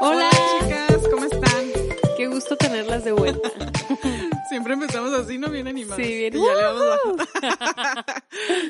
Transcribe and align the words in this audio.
Hola, 0.00 0.30
chicas, 0.30 1.08
¿cómo 1.10 1.24
están? 1.24 1.64
qué 2.16 2.26
gusto 2.26 2.56
tenerlas 2.56 3.04
de 3.04 3.12
vuelta. 3.12 3.50
Siempre 4.48 4.74
empezamos 4.74 5.12
así, 5.12 5.38
¿no? 5.38 5.48
Bien 5.48 5.68
animados. 5.68 6.02
Sí, 6.04 6.12
bien. 6.16 6.36
Y 6.36 6.42
ya 6.44 6.54
le 6.54 6.62
vamos 6.62 6.82
bajando. 6.88 7.24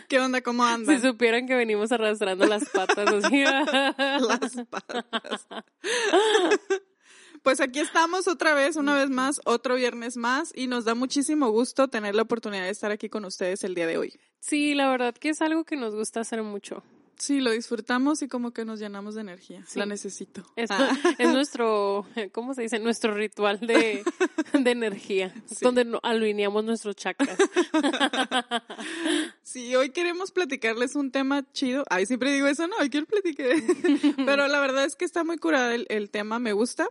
¿Qué 0.08 0.20
onda? 0.20 0.40
¿Cómo 0.42 0.64
Si 0.66 0.72
andan? 0.74 1.00
supieran 1.02 1.46
que 1.46 1.54
venimos 1.54 1.90
arrastrando 1.92 2.46
las 2.46 2.68
patas 2.68 3.08
así. 3.08 3.44
Las 3.44 4.56
patas. 4.68 5.46
Pues 7.42 7.60
aquí 7.60 7.80
estamos 7.80 8.28
otra 8.28 8.54
vez, 8.54 8.76
una 8.76 8.94
vez 8.94 9.08
más, 9.10 9.40
otro 9.44 9.74
viernes 9.76 10.16
más, 10.16 10.52
y 10.54 10.66
nos 10.66 10.84
da 10.84 10.94
muchísimo 10.94 11.50
gusto 11.50 11.88
tener 11.88 12.14
la 12.14 12.22
oportunidad 12.22 12.64
de 12.64 12.70
estar 12.70 12.90
aquí 12.90 13.08
con 13.08 13.24
ustedes 13.24 13.64
el 13.64 13.74
día 13.74 13.86
de 13.86 13.96
hoy. 13.98 14.18
Sí, 14.40 14.74
la 14.74 14.90
verdad 14.90 15.14
que 15.14 15.30
es 15.30 15.40
algo 15.40 15.64
que 15.64 15.76
nos 15.76 15.94
gusta 15.94 16.20
hacer 16.20 16.42
mucho. 16.42 16.82
Sí, 17.16 17.40
lo 17.40 17.50
disfrutamos 17.50 18.22
y 18.22 18.28
como 18.28 18.52
que 18.52 18.64
nos 18.64 18.80
llenamos 18.80 19.14
de 19.14 19.20
energía. 19.20 19.62
Sí. 19.68 19.78
La 19.78 19.84
necesito. 19.84 20.42
Es, 20.56 20.70
Ah. 20.70 20.88
es 21.18 21.28
nuestro, 21.30 22.06
¿cómo 22.32 22.54
se 22.54 22.62
dice? 22.62 22.78
Nuestro 22.78 23.12
ritual 23.12 23.58
de, 23.60 24.02
de 24.58 24.70
energía, 24.70 25.34
Sí. 25.46 25.56
donde 25.60 25.86
alineamos 26.02 26.64
nuestros 26.64 26.96
chakras. 26.96 27.36
Sí, 29.42 29.74
hoy 29.74 29.90
queremos 29.90 30.30
platicarles 30.30 30.94
un 30.94 31.10
tema 31.10 31.44
chido. 31.52 31.84
Ay, 31.90 32.06
siempre 32.06 32.32
digo 32.32 32.46
eso, 32.46 32.68
no, 32.68 32.76
hoy 32.80 32.88
quiero 32.88 33.06
platicar. 33.06 33.48
Pero 34.24 34.46
la 34.46 34.60
verdad 34.60 34.84
es 34.84 34.94
que 34.94 35.04
está 35.04 35.24
muy 35.24 35.38
curada 35.38 35.74
el, 35.74 35.86
el 35.88 36.08
tema, 36.08 36.38
me 36.38 36.52
gusta, 36.52 36.88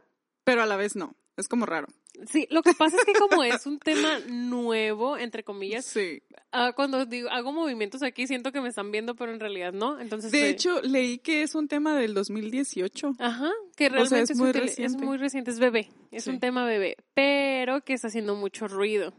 pero 0.49 0.63
a 0.63 0.65
la 0.65 0.75
vez 0.77 0.95
no. 0.95 1.15
Es 1.37 1.47
como 1.47 1.65
raro. 1.65 1.87
Sí, 2.29 2.47
lo 2.51 2.61
que 2.61 2.73
pasa 2.73 2.97
es 2.97 3.05
que 3.05 3.13
como 3.13 3.43
es 3.45 3.65
un 3.65 3.79
tema 3.79 4.19
nuevo, 4.27 5.17
entre 5.17 5.43
comillas, 5.45 5.85
Sí. 5.85 6.21
ah, 6.51 6.73
cuando 6.75 7.05
digo, 7.05 7.29
hago 7.29 7.53
movimientos 7.53 8.03
aquí 8.03 8.27
siento 8.27 8.51
que 8.51 8.59
me 8.59 8.67
están 8.67 8.91
viendo, 8.91 9.15
pero 9.15 9.31
en 9.31 9.39
realidad 9.39 9.71
no. 9.71 9.99
Entonces, 10.01 10.31
De 10.33 10.49
hecho, 10.49 10.81
leí 10.81 11.19
que 11.19 11.43
es 11.43 11.55
un 11.55 11.69
tema 11.69 11.95
del 11.97 12.13
2018. 12.13 13.13
Ajá, 13.19 13.49
que 13.77 13.85
sea, 13.85 13.89
realmente 13.93 14.23
es 14.23 14.29
es, 14.31 14.37
muy 14.37 14.51
reciente. 14.51 14.83
es 14.97 15.01
muy 15.01 15.17
reciente, 15.17 15.51
es 15.51 15.59
bebé, 15.59 15.89
es 16.11 16.25
Sí. 16.25 16.29
un 16.29 16.41
tema 16.41 16.65
bebé, 16.65 16.97
pero 17.13 17.85
que 17.85 17.93
está 17.93 18.07
haciendo 18.07 18.35
mucho 18.35 18.67
ruido. 18.67 19.13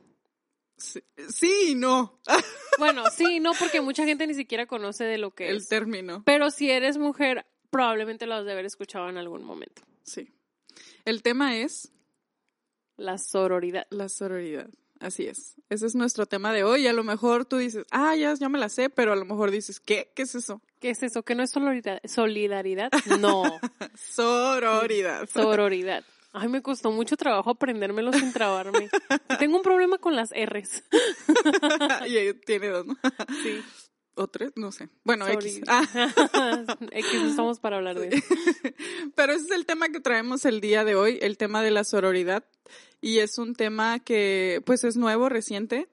Sí, 0.77 1.01
sí 1.31 1.53
y 1.71 1.75
no. 1.75 2.21
Bueno, 2.79 3.05
sí, 3.15 3.41
no 3.41 3.53
porque 3.59 3.81
mucha 3.83 4.05
gente 4.07 4.27
ni 4.27 4.33
siquiera 4.35 4.65
conoce 4.67 5.05
de 5.05 5.19
lo 5.19 5.33
que 5.33 5.49
El 5.51 5.59
es. 5.59 5.69
término. 5.69 6.23
Pero 6.25 6.51
si 6.51 6.71
eres 6.71 6.97
mujer, 6.97 7.45
probablemente 7.71 8.27
lo 8.27 8.35
has 8.37 8.45
de 8.47 8.53
haber 8.53 8.65
escuchado 8.65 9.09
en 9.11 9.19
algún 9.19 9.45
momento. 9.45 9.83
Sí. 10.03 10.29
El 11.05 11.23
tema 11.23 11.57
es 11.59 11.93
La 12.97 13.19
sororidad. 13.19 13.87
la 13.91 14.09
sororidad. 14.09 14.69
Así 15.01 15.27
es. 15.27 15.55
Ese 15.71 15.87
es 15.87 15.95
nuestro 15.95 16.27
tema 16.27 16.53
de 16.53 16.63
hoy. 16.63 16.87
A 16.87 16.93
lo 16.93 17.03
mejor 17.03 17.47
tú 17.47 17.57
dices, 17.57 17.87
ah, 17.91 18.15
ya, 18.17 18.35
ya 18.35 18.51
me 18.51 18.59
la 18.59 18.69
sé, 18.69 18.91
pero 18.91 19.13
a 19.13 19.17
lo 19.17 19.25
mejor 19.25 19.51
dices, 19.51 19.81
¿qué? 19.81 20.13
¿Qué 20.15 20.23
es 20.23 20.35
eso? 20.35 20.61
¿Qué 20.79 20.91
es 20.91 21.03
eso? 21.03 21.23
¿Que 21.23 21.35
no 21.35 21.43
es 21.43 21.51
solidaridad? 21.51 22.01
¿Solidaridad? 22.05 22.91
No, 23.19 23.43
Sororidad. 23.95 25.27
sororidad. 25.31 26.05
Ay, 26.33 26.49
me 26.49 26.63
costó 26.63 26.93
mucho 26.93 27.17
trabajo 27.17 27.51
aprendérmelo 27.51 28.13
sin 28.13 28.33
trabarme. 28.33 28.89
Tengo 29.41 29.57
un 29.57 29.63
problema 29.63 29.97
con 29.99 30.15
las 30.15 30.31
R's. 30.33 30.85
y 32.07 32.17
ahí 32.19 32.35
tiene 32.35 32.69
dos, 32.69 32.87
¿no? 32.87 32.97
Sí. 33.43 33.63
¿O 34.21 34.29
tres? 34.29 34.53
No 34.57 34.71
sé. 34.71 34.89
Bueno, 35.05 35.27
X. 35.27 35.55
Sorry. 35.55 35.65
Ah, 35.69 36.65
X 36.93 37.15
no 37.23 37.29
estamos 37.29 37.59
para 37.61 37.77
hablar 37.79 37.99
de 37.99 38.09
eso. 38.09 38.25
pero 39.15 39.33
ese 39.33 39.45
es 39.47 39.51
el 39.53 39.65
tema 39.67 39.89
que 39.89 40.01
traemos 40.01 40.45
el 40.45 40.61
día 40.61 40.85
de 40.85 40.95
hoy, 40.95 41.19
el 41.23 41.37
tema 41.39 41.63
de 41.63 41.71
la 41.71 41.85
sororidad. 41.85 42.45
Y 43.01 43.19
es 43.19 43.39
un 43.39 43.55
tema 43.55 43.99
que, 43.99 44.63
pues, 44.67 44.85
es 44.85 44.97
nuevo, 44.97 45.29
reciente, 45.31 45.89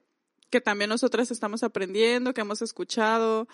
que 0.50 0.60
también 0.60 0.90
nosotras 0.90 1.30
estamos 1.30 1.62
aprendiendo, 1.62 2.34
que 2.34 2.42
hemos 2.42 2.60
escuchado. 2.60 3.48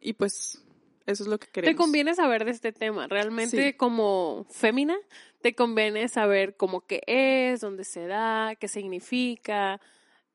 y 0.00 0.12
pues, 0.14 0.62
eso 1.06 1.22
es 1.22 1.28
lo 1.28 1.38
que 1.38 1.46
queremos. 1.48 1.72
Te 1.76 1.80
conviene 1.80 2.14
saber 2.14 2.44
de 2.44 2.50
este 2.50 2.72
tema. 2.72 3.06
Realmente, 3.06 3.68
Sí. 3.68 3.72
como 3.74 4.46
fémina, 4.50 4.96
te 5.42 5.54
conviene 5.54 6.08
saber 6.08 6.56
cómo 6.56 6.80
que 6.86 7.02
es, 7.06 7.60
dónde 7.60 7.84
se 7.84 8.06
da, 8.06 8.56
qué 8.56 8.66
significa, 8.68 9.80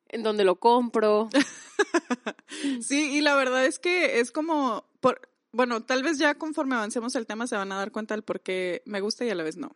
en 0.09 0.23
dónde 0.23 0.43
lo 0.43 0.55
compro. 0.55 1.29
Sí, 2.81 3.17
y 3.17 3.21
la 3.21 3.35
verdad 3.35 3.65
es 3.65 3.79
que 3.79 4.19
es 4.19 4.31
como, 4.31 4.85
por, 5.01 5.29
bueno, 5.51 5.83
tal 5.83 6.03
vez 6.03 6.17
ya 6.17 6.35
conforme 6.35 6.75
avancemos 6.75 7.15
el 7.15 7.25
tema 7.25 7.47
se 7.47 7.55
van 7.55 7.71
a 7.71 7.75
dar 7.77 7.91
cuenta 7.91 8.13
del 8.13 8.23
por 8.23 8.39
qué 8.41 8.81
me 8.85 9.01
gusta 9.01 9.25
y 9.25 9.29
a 9.29 9.35
la 9.35 9.43
vez 9.43 9.57
no. 9.57 9.75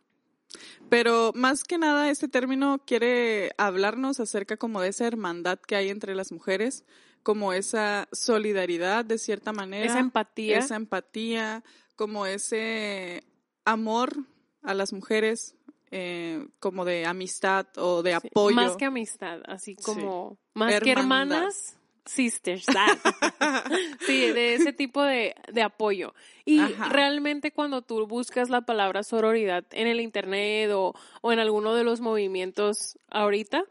Pero 0.89 1.31
más 1.35 1.63
que 1.63 1.77
nada 1.77 2.09
este 2.09 2.27
término 2.27 2.81
quiere 2.85 3.51
hablarnos 3.57 4.19
acerca 4.19 4.57
como 4.57 4.81
de 4.81 4.89
esa 4.89 5.07
hermandad 5.07 5.59
que 5.59 5.75
hay 5.75 5.89
entre 5.89 6.15
las 6.15 6.31
mujeres, 6.31 6.85
como 7.23 7.53
esa 7.53 8.07
solidaridad 8.11 9.03
de 9.05 9.17
cierta 9.17 9.51
manera, 9.51 9.85
Esa 9.85 9.99
empatía. 9.99 10.57
esa 10.59 10.75
empatía, 10.75 11.63
como 11.95 12.25
ese 12.25 13.23
amor 13.65 14.15
a 14.63 14.73
las 14.73 14.93
mujeres, 14.93 15.55
eh, 15.91 16.47
como 16.59 16.85
de 16.85 17.05
amistad 17.05 17.67
o 17.77 18.03
de 18.03 18.11
Sí, 18.11 18.27
apoyo. 18.27 18.55
Más 18.55 18.75
que 18.77 18.85
amistad, 18.85 19.41
así 19.45 19.75
como, 19.75 20.37
más 20.53 20.79
que 20.81 20.91
hermanas, 20.91 21.77
sisters. 22.05 22.65
ah. 22.75 23.63
sí, 24.05 24.31
de 24.31 24.55
ese 24.55 24.73
tipo 24.73 25.03
de, 25.03 25.35
de 25.51 25.61
apoyo. 25.61 26.13
Y 26.45 26.59
Ajá. 26.59 26.89
realmente 26.89 27.51
cuando 27.51 27.81
tú 27.81 28.05
buscas 28.07 28.49
la 28.49 28.61
palabra 28.61 29.03
sororidad 29.03 29.65
en 29.71 29.87
el 29.87 29.99
internet 30.01 30.71
o, 30.73 30.93
o 31.21 31.31
en 31.31 31.39
alguno 31.39 31.75
de 31.75 31.83
los 31.83 32.01
movimientos 32.01 32.97
ahorita, 33.09 33.63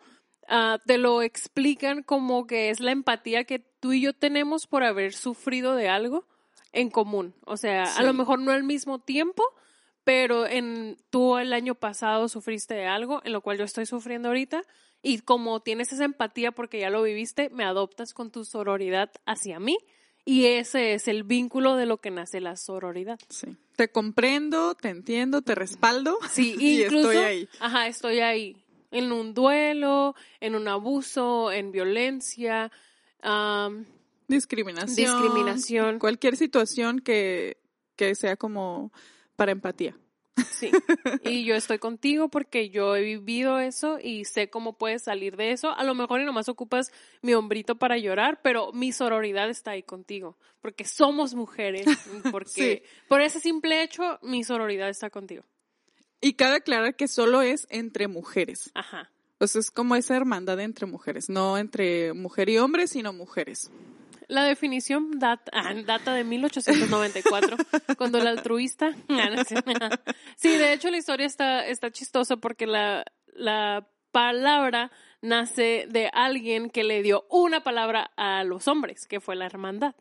ah, 0.48 0.78
te 0.86 0.98
lo 0.98 1.22
explican 1.22 2.02
como 2.02 2.46
que 2.46 2.70
es 2.70 2.80
la 2.80 2.92
empatía 2.92 3.44
que 3.44 3.58
tú 3.80 3.92
y 3.92 4.00
yo 4.00 4.12
tenemos 4.12 4.66
por 4.66 4.84
haber 4.84 5.12
sufrido 5.12 5.74
de 5.74 5.88
algo 5.88 6.24
en 6.72 6.90
común. 6.90 7.34
O 7.44 7.56
sea, 7.56 7.84
a 7.96 8.02
lo 8.02 8.12
mejor 8.12 8.38
no 8.40 8.52
al 8.52 8.62
mismo 8.62 8.98
tiempo, 8.98 9.42
pero 10.08 10.46
en 10.46 10.96
tú 11.10 11.36
el 11.36 11.52
año 11.52 11.74
pasado 11.74 12.30
sufriste 12.30 12.72
de 12.72 12.86
algo, 12.86 13.20
en 13.26 13.32
lo 13.32 13.42
cual 13.42 13.58
yo 13.58 13.64
estoy 13.64 13.84
sufriendo 13.84 14.28
ahorita, 14.28 14.62
y 15.02 15.19
como 15.19 15.60
tienes 15.60 15.92
esa 15.92 16.06
empatía 16.06 16.50
porque 16.50 16.80
ya 16.80 16.88
lo 16.88 17.02
viviste, 17.02 17.50
me 17.50 17.62
adoptas 17.62 18.14
con 18.14 18.30
tu 18.30 18.46
sororidad 18.46 19.10
hacia 19.26 19.60
mí, 19.60 19.76
y 20.24 20.46
ese 20.46 20.94
es 20.94 21.08
el 21.08 21.24
vínculo 21.24 21.76
de 21.76 21.84
lo 21.84 21.98
que 21.98 22.10
nace 22.10 22.41
la 22.41 22.56
sororidad. 22.56 23.19
Sí. 23.28 23.58
Te 23.76 23.92
comprendo, 23.92 24.74
te 24.74 24.88
entiendo, 24.88 25.42
te 25.42 25.54
respaldo. 25.54 26.16
Sí, 26.32 26.56
y 26.58 26.84
incluso, 26.84 27.10
estoy 27.12 27.26
ahí. 27.26 27.48
ajá, 27.60 27.86
estoy 27.86 28.20
ahí, 28.20 28.56
en 28.90 29.12
un 29.12 29.34
duelo, 29.34 30.14
en 30.40 30.54
un 30.54 30.69
abuso, 30.69 31.52
en 31.52 31.70
violencia, 31.70 32.72
Discriminación. 34.26 34.96
discriminación. 34.96 35.98
Cualquier 35.98 36.38
situación 36.38 37.00
que, 37.00 37.58
que 37.94 38.14
sea 38.14 38.36
como 38.36 38.90
para 39.38 39.53
empatía. 39.53 39.97
Sí, 40.50 40.71
y 41.25 41.44
yo 41.44 41.54
estoy 41.54 41.78
contigo 41.78 42.28
porque 42.28 42.71
yo 42.71 42.94
he 42.97 43.03
vivido 43.03 43.59
eso 43.60 43.99
y 44.03 44.25
sé 44.25 44.50
cómo 44.50 44.76
puedes 44.78 45.03
salir 45.04 45.37
de 45.37 45.53
eso. 45.53 45.71
A 45.71 45.82
lo 45.84 45.94
mejor 45.94 46.21
y 46.21 46.25
nomás 46.25 46.49
ocupas 46.49 46.93
mi 47.22 47.34
hombrito 47.34 47.76
para 47.76 47.97
llorar, 47.99 48.41
pero 48.43 48.72
mi 48.72 48.93
sororidad 48.93 49.49
está 49.50 49.72
ahí 49.72 49.82
contigo, 49.82 50.37
porque 50.60 50.84
somos 50.84 51.34
mujeres, 51.34 51.87
porque 52.32 52.82
Sí. 52.84 53.04
por 53.09 53.21
ese 53.21 53.41
simple 53.41 53.82
hecho 53.82 54.19
mi 54.22 54.43
sororidad 54.44 54.88
está 54.88 55.10
contigo. 55.10 55.44
Y 56.20 56.34
cabe 56.34 56.56
aclarar 56.56 56.97
que 56.97 57.06
solo 57.09 57.43
es 57.43 57.66
entre 57.70 58.09
mujeres. 58.09 58.70
Ajá. 58.75 59.10
Sea, 59.41 59.60
es 59.60 59.70
como 59.70 59.94
esa 59.97 60.16
hermandad 60.16 60.59
entre 60.60 60.87
mujeres, 60.87 61.28
no 61.28 61.59
entre 61.59 62.12
mujer 62.12 62.49
y 62.49 62.59
hombre, 62.59 62.87
sino 62.88 63.12
mujeres. 63.12 63.70
La 64.28 64.44
definición 64.44 65.18
data, 65.18 65.50
ah, 65.54 65.74
data 65.84 66.12
de 66.14 66.22
1894, 66.24 67.56
cuando 67.96 68.18
el 68.18 68.26
altruista... 68.26 68.94
Ah. 69.08 69.90
Sí, 70.36 70.56
de 70.56 70.72
hecho 70.72 70.90
la 70.90 70.98
historia 70.98 71.26
está, 71.26 71.66
está 71.66 71.90
chistosa 71.90 72.36
porque 72.36 72.66
la, 72.66 73.04
la 73.34 73.88
palabra 74.12 74.90
nace 75.22 75.86
de 75.88 76.10
alguien 76.12 76.70
que 76.70 76.84
le 76.84 77.02
dio 77.02 77.25
una 77.30 77.62
palabra 77.62 78.10
a 78.16 78.44
los 78.44 78.69
hombres, 78.69 79.06
que 79.06 79.20
fue 79.20 79.34
la 79.36 79.46
hermandad. 79.46 79.94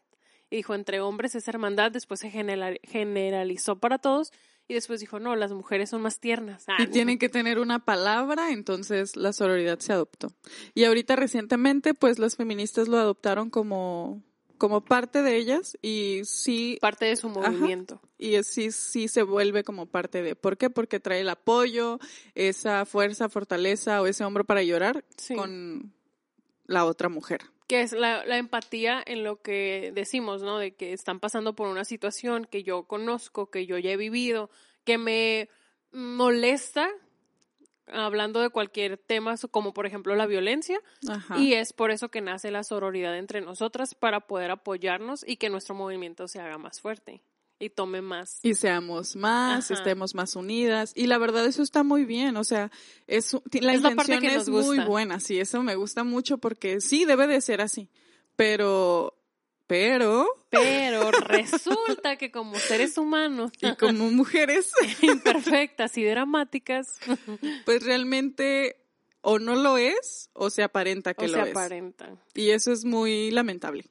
Y 0.50 0.58
dijo, 0.58 0.76
entre 0.76 1.00
hombres 1.02 1.36
es 1.36 1.48
hermandad, 1.48 1.92
después 1.92 2.20
se 2.20 2.30
general- 2.30 2.80
generalizó 2.84 3.80
para 3.80 3.98
todos 3.98 4.32
y 4.68 4.74
después 4.74 5.00
dijo, 5.00 5.20
no, 5.20 5.36
las 5.36 5.52
mujeres 5.54 5.90
son 5.90 6.02
más 6.02 6.20
tiernas. 6.20 6.66
Ah, 6.68 6.78
Y 6.84 6.88
tienen 6.88 7.18
que 7.18 7.30
tener 7.30 7.60
una 7.60 7.80
palabra, 7.80 8.52
entonces 8.52 9.16
la 9.16 9.32
sororidad 9.34 9.80
se 9.80 9.94
adoptó. 9.94 10.34
Y 10.74 10.84
ahorita 10.84 11.16
recientemente, 11.16 11.94
pues 11.94 12.20
las 12.20 12.36
feministas 12.36 12.88
lo 12.88 12.98
adoptaron 12.98 13.50
como, 13.50 14.24
como 14.58 14.84
parte 14.84 15.22
de 15.22 15.38
ellas 15.38 15.78
y 15.82 16.22
sí, 16.26 16.78
parte 16.82 17.06
de 17.06 17.16
su 17.16 17.30
movimiento. 17.30 18.02
y 18.18 18.42
sí, 18.44 18.72
sí 18.72 19.08
se 19.08 19.22
vuelve 19.24 19.64
como 19.64 19.86
parte 19.86 20.22
de. 20.22 20.36
¿Por 20.36 20.58
qué? 20.58 20.70
Porque 20.70 21.00
trae 21.00 21.22
el 21.22 21.30
apoyo, 21.30 22.00
esa 22.36 22.86
fuerza, 22.86 23.30
fortaleza 23.30 24.02
o 24.02 24.08
ese 24.08 24.24
hombro 24.26 24.44
para 24.46 24.64
llorar 24.64 25.06
Sí. 25.18 25.36
con 25.36 25.94
la 26.66 26.84
otra 26.86 27.08
mujer. 27.08 27.42
Que 27.68 27.82
es 27.82 27.92
la, 27.92 28.26
la 28.26 28.38
empatía 28.38 29.04
en 29.06 29.24
lo 29.24 29.42
que 29.42 29.92
decimos, 29.94 30.42
¿no? 30.42 30.58
De 30.58 30.76
que 30.76 30.94
están 30.94 31.20
pasando 31.20 31.54
por 31.54 31.68
una 31.68 31.86
situación 31.86 32.46
que 32.46 32.64
yo 32.64 32.84
conozco, 32.84 33.50
que 33.50 33.66
yo 33.66 33.78
ya 33.78 33.92
he 33.92 33.98
vivido, 33.98 34.50
que 34.86 34.98
me 34.98 35.50
molesta 35.92 36.90
hablando 37.88 38.42
de 38.42 38.50
cualquier 38.50 38.98
tema, 38.98 39.36
como 39.52 39.74
por 39.74 39.86
ejemplo 39.86 40.16
la 40.16 40.26
violencia, 40.26 40.80
Ajá. 41.08 41.38
y 41.38 41.54
es 41.54 41.74
por 41.74 41.92
eso 41.92 42.10
que 42.10 42.22
nace 42.22 42.52
la 42.52 42.64
sororidad 42.64 43.18
entre 43.18 43.42
nosotras 43.42 43.96
para 43.96 44.22
poder 44.22 44.52
apoyarnos 44.52 45.28
y 45.28 45.38
que 45.38 45.50
nuestro 45.50 45.76
movimiento 45.76 46.28
se 46.28 46.40
haga 46.40 46.58
más 46.58 46.82
fuerte 46.82 47.22
y 47.60 47.70
tome 47.70 48.02
más. 48.02 48.40
y 48.44 48.54
seamos 48.54 49.16
más, 49.16 49.72
Ajá. 49.72 49.74
estemos 49.80 50.16
más 50.16 50.36
unidas. 50.36 50.92
Y 50.96 51.08
la 51.08 51.18
verdad 51.18 51.46
eso 51.46 51.64
está 51.64 51.84
muy 51.84 52.06
bien, 52.06 52.38
o 52.38 52.44
sea, 52.44 52.72
es, 53.08 53.34
la 53.52 53.74
Es 53.74 53.82
la 53.82 53.96
parte 53.96 54.14
intención 54.14 54.22
que 54.22 54.28
es 54.42 54.48
nos 54.48 54.66
muy 54.66 54.80
buena, 54.80 55.20
sí, 55.20 55.40
eso 55.40 55.64
me 55.64 55.76
gusta 55.76 56.04
mucho 56.04 56.38
porque 56.38 56.82
sí, 56.82 57.06
debe 57.06 57.28
de 57.28 57.42
ser 57.42 57.62
así. 57.62 57.90
Pero, 58.36 59.18
pero, 59.66 60.28
Pero 60.50 61.12
resulta 61.12 62.16
que 62.16 62.32
como 62.32 62.56
seres 62.58 62.98
humanos 62.98 63.52
y 63.62 63.76
como 63.76 64.12
mujeres, 64.12 64.72
imperfectas 65.02 65.98
y 65.98 66.04
dramáticas, 66.04 67.00
pues 67.66 67.84
realmente 67.84 68.78
o 69.22 69.40
no 69.40 69.56
lo 69.56 69.78
es 69.78 70.30
o 70.34 70.50
se 70.50 70.64
aparenta 70.64 71.14
que 71.14 71.26
o 71.26 71.28
lo 71.28 71.44
se 71.44 71.50
es. 71.50 71.52
aparentan. 71.52 72.20
Y 72.34 72.52
eso 72.52 72.72
es 72.72 72.86
muy 72.86 73.32
lamentable. 73.32 73.86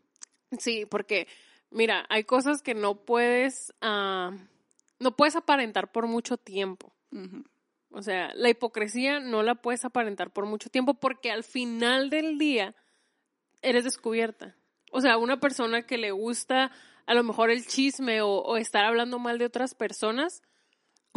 Sí, 0.59 0.87
porque, 0.89 1.27
mira, 1.77 2.07
hay 2.09 2.25
cosas 2.25 2.63
que 2.63 2.75
no 2.75 3.05
puedes, 3.05 3.73
ah, 3.83 4.33
no 4.99 5.15
puedes 5.15 5.37
aparentar 5.37 5.93
por 5.93 6.07
mucho 6.07 6.39
tiempo. 6.39 6.93
O 7.91 8.03
sea, 8.03 8.33
la 8.35 8.49
hipocresía 8.49 9.21
no 9.21 9.43
la 9.43 9.55
puedes 9.55 9.85
aparentar 9.85 10.33
por 10.33 10.47
mucho 10.47 10.71
tiempo 10.71 10.95
porque 10.95 11.31
al 11.31 11.45
final 11.45 12.11
del 12.11 12.39
día 12.39 12.75
eres 13.63 13.85
descubierta. 13.85 14.57
O 14.91 15.01
sea, 15.01 15.19
una 15.19 15.39
persona 15.39 15.83
que 15.83 15.99
le 15.99 16.11
gusta 16.11 16.73
a 17.05 17.15
lo 17.15 17.23
mejor 17.23 17.51
el 17.51 17.67
chisme 17.67 18.23
o, 18.23 18.31
o 18.31 18.57
estar 18.57 18.85
hablando 18.85 19.19
mal 19.19 19.39
de 19.39 19.45
otras 19.45 19.75
personas 19.75 20.43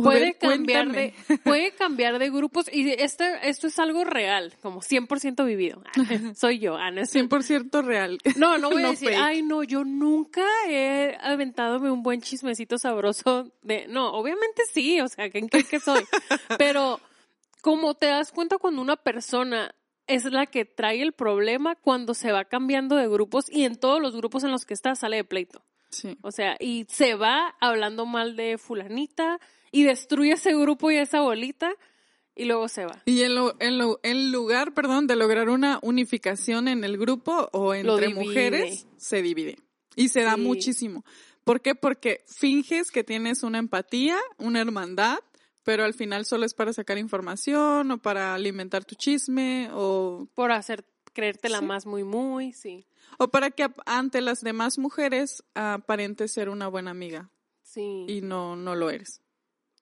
puede 0.01 0.34
cambiar 0.36 0.92
de 0.92 1.13
puede 1.44 1.72
cambiar 1.72 2.19
de 2.19 2.30
grupos 2.30 2.66
y 2.72 2.90
este, 2.90 3.50
esto 3.50 3.68
es 3.68 3.80
algo 3.80 4.04
real, 4.04 4.54
como 4.62 4.81
100% 4.81 5.46
vivido. 5.46 5.81
Soy 6.36 6.60
yo, 6.60 6.75
Ana. 6.75 7.01
100% 7.01 7.84
real. 7.84 8.18
No, 8.36 8.57
no 8.57 8.69
voy 8.69 8.84
a 8.84 8.90
decir, 8.92 9.10
fake. 9.10 9.22
ay, 9.22 9.42
no, 9.42 9.63
yo 9.63 9.84
nunca 9.84 10.44
he 10.68 11.18
aventadome 11.22 11.92
un 11.92 12.04
buen 12.04 12.22
chismecito 12.22 12.78
sabroso 12.78 13.51
de, 13.62 13.88
no, 13.88 14.12
obviamente 14.12 14.63
sí, 14.72 15.00
o 15.01 15.07
sea, 15.07 15.30
¿quién 15.30 15.48
cree 15.48 15.63
que 15.63 15.80
soy? 15.80 16.04
Pero 16.57 17.00
como 17.62 17.96
te 17.96 18.07
das 18.07 18.31
cuenta 18.31 18.57
cuando 18.57 18.81
una 18.81 18.96
persona 18.96 19.74
es 20.07 20.25
la 20.25 20.48
que 20.48 20.66
trae 20.66 21.01
el 21.01 21.13
problema 21.13 21.75
cuando 21.75 22.13
se 22.13 22.31
va 22.31 22.46
cambiando 22.46 22.96
de 22.96 23.07
grupos 23.07 23.46
y 23.50 23.66
en 23.66 23.75
todos 23.75 24.01
los 24.01 24.16
grupos 24.16 24.44
en 24.44 24.51
los 24.51 24.66
que 24.66 24.74
está 24.74 24.96
sale 24.96 25.18
de 25.18 25.24
pleito. 25.24 25.63
Sí. 25.92 26.18
O 26.22 26.31
sea, 26.31 26.56
y 26.60 26.86
se 26.90 27.16
va 27.16 27.56
hablando 27.60 28.06
mal 28.06 28.36
de 28.36 28.57
fulanita 28.57 29.40
y 29.71 29.83
destruye 29.83 30.33
ese 30.33 30.54
grupo 30.56 30.92
y 30.92 30.98
esa 30.98 31.21
bolita 31.21 31.71
y 32.36 32.45
luego 32.45 32.68
se 32.69 32.86
va. 32.86 33.01
Y 33.06 33.24
en, 33.24 33.36
lo, 33.36 33.56
en, 33.60 33.77
lo, 33.77 34.00
en 34.04 34.31
lugar, 34.31 34.74
perdón, 34.74 35.07
de 35.07 35.16
lograr 35.16 35.50
una 35.50 35.80
unificación 35.81 36.68
en 36.68 36.83
el 36.83 36.98
grupo 36.98 37.50
o 37.51 37.74
entre 37.74 38.10
mujeres, 38.13 38.88
se 38.98 39.21
divide. 39.21 39.57
Y 39.95 40.07
se 40.10 40.21
da 40.24 40.38
muchísimo. 40.38 41.04
¿Por 41.44 41.62
qué? 41.62 41.75
Porque 41.75 42.24
finges 42.27 42.92
que 42.92 43.04
tienes 43.04 43.44
una 43.44 43.57
empatía, 43.57 44.18
una 44.38 44.62
hermandad, 44.62 45.18
pero 45.63 45.83
al 45.83 45.94
final 45.94 46.25
solo 46.25 46.45
es 46.45 46.54
para 46.54 46.72
sacar 46.72 46.98
información 46.98 47.92
o 47.92 47.98
para 47.98 48.33
alimentar 48.36 48.86
tu 48.86 48.95
chisme 48.95 49.69
o, 49.74 50.27
Por 50.36 50.51
hacer 50.51 50.86
creértela 51.12 51.60
Sí. 51.60 51.65
más 51.65 51.86
muy 51.86 52.04
muy, 52.04 52.54
sí. 52.54 52.86
o 53.18 53.27
para 53.30 53.50
que 53.51 53.68
ante 53.86 54.22
las 54.22 54.39
demás 54.42 54.77
mujeres 54.77 55.44
aparentes 55.56 56.31
ser 56.31 56.50
una 56.50 56.68
buena 56.69 56.92
amiga 56.92 57.30
Sí. 57.63 58.06
y 58.07 58.22
no, 58.22 58.56
no 58.56 58.75
lo 58.75 58.89
eres. 58.89 59.22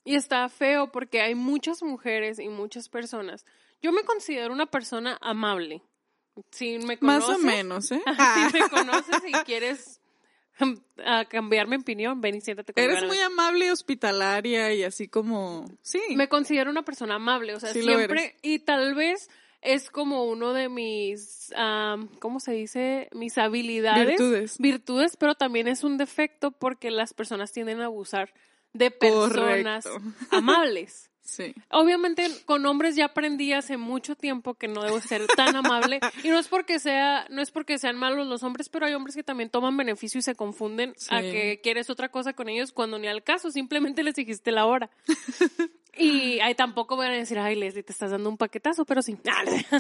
Y 0.07 0.15
está 0.15 0.47
feo 0.47 0.89
porque 0.89 1.19
hay 1.19 1.35
muchas 1.35 1.83
mujeres 1.83 2.39
y 2.39 2.47
muchas 2.47 2.87
personas. 2.87 3.45
Yo 3.81 3.91
me 3.91 4.03
considero 4.03 4.53
una 4.53 4.65
persona 4.65 5.17
amable. 5.19 5.83
Si 6.49 6.77
me 6.77 6.97
conoces, 6.97 7.27
Más 7.27 7.29
o 7.29 7.39
menos, 7.39 7.91
¿eh? 7.91 8.01
si 8.51 8.57
me 8.57 8.69
conoces 8.69 9.21
y 9.27 9.33
quieres 9.43 9.99
a 11.05 11.25
cambiar 11.25 11.67
mi 11.67 11.75
opinión, 11.75 12.21
ven 12.21 12.35
y 12.35 12.41
siéntate 12.41 12.71
conmigo. 12.71 12.93
Eres 12.93 13.05
muy 13.05 13.19
amable 13.19 13.65
y 13.65 13.69
hospitalaria 13.69 14.73
y 14.73 14.83
así 14.83 15.09
como... 15.09 15.65
Sí. 15.81 16.01
Me 16.15 16.29
considero 16.29 16.71
una 16.71 16.83
persona 16.83 17.15
amable, 17.15 17.53
o 17.53 17.59
sea, 17.59 17.73
Sí 17.73 17.81
siempre 17.81 18.37
y 18.41 18.59
tal 18.59 18.95
vez 18.95 19.29
es 19.61 19.89
como 19.89 20.23
uno 20.23 20.53
de 20.53 20.69
mis, 20.69 21.51
am, 21.57 22.07
¿cómo 22.19 22.39
se 22.39 22.53
dice? 22.53 23.09
Mis 23.11 23.37
habilidades, 23.37 24.07
Virtudes. 24.07 24.57
virtudes, 24.57 25.17
pero 25.17 25.35
también 25.35 25.67
es 25.67 25.83
un 25.83 25.97
defecto 25.97 26.51
porque 26.51 26.91
las 26.91 27.13
personas 27.13 27.51
tienden 27.51 27.81
a 27.81 27.85
abusar 27.87 28.33
de 28.77 28.91
personas 28.91 29.85
Correcto. 29.85 30.15
amables. 30.35 31.09
Sí. 31.23 31.53
Obviamente 31.71 32.25
con 32.45 32.65
hombres 32.65 32.95
ya 32.95 33.05
aprendí 33.05 33.51
hace 33.51 33.75
mucho 33.75 34.15
tiempo 34.15 34.53
que 34.53 34.69
no 34.69 34.81
debo 34.81 35.01
ser 35.01 35.27
tan 35.35 35.57
amable 35.57 35.99
y 36.23 36.29
no 36.29 36.39
es 36.39 36.47
porque 36.47 36.79
sea 36.79 37.27
no 37.29 37.41
es 37.41 37.51
porque 37.51 37.77
sean 37.77 37.97
malos 37.97 38.27
los 38.27 38.43
hombres, 38.43 38.69
pero 38.69 38.85
hay 38.85 38.93
hombres 38.93 39.13
que 39.13 39.23
también 39.23 39.49
toman 39.49 39.75
beneficio 39.75 40.19
y 40.19 40.21
se 40.21 40.35
confunden 40.35 40.93
a 41.09 41.19
que 41.19 41.59
quieres 41.61 41.89
otra 41.89 42.09
cosa 42.09 42.31
con 42.31 42.47
ellos 42.47 42.71
cuando 42.71 42.97
ni 42.97 43.07
al 43.07 43.23
caso, 43.23 43.51
simplemente 43.51 44.03
les 44.03 44.15
dijiste 44.15 44.51
la 44.51 44.65
hora. 44.65 44.89
y 45.97 46.39
ahí 46.39 46.55
tampoco 46.55 46.95
van 46.95 47.11
a 47.11 47.15
decir, 47.15 47.37
"Ay, 47.39 47.55
Leslie, 47.55 47.83
te 47.83 47.91
estás 47.91 48.11
dando 48.11 48.29
un 48.29 48.37
paquetazo", 48.37 48.85
pero 48.85 49.01
sí. 49.01 49.17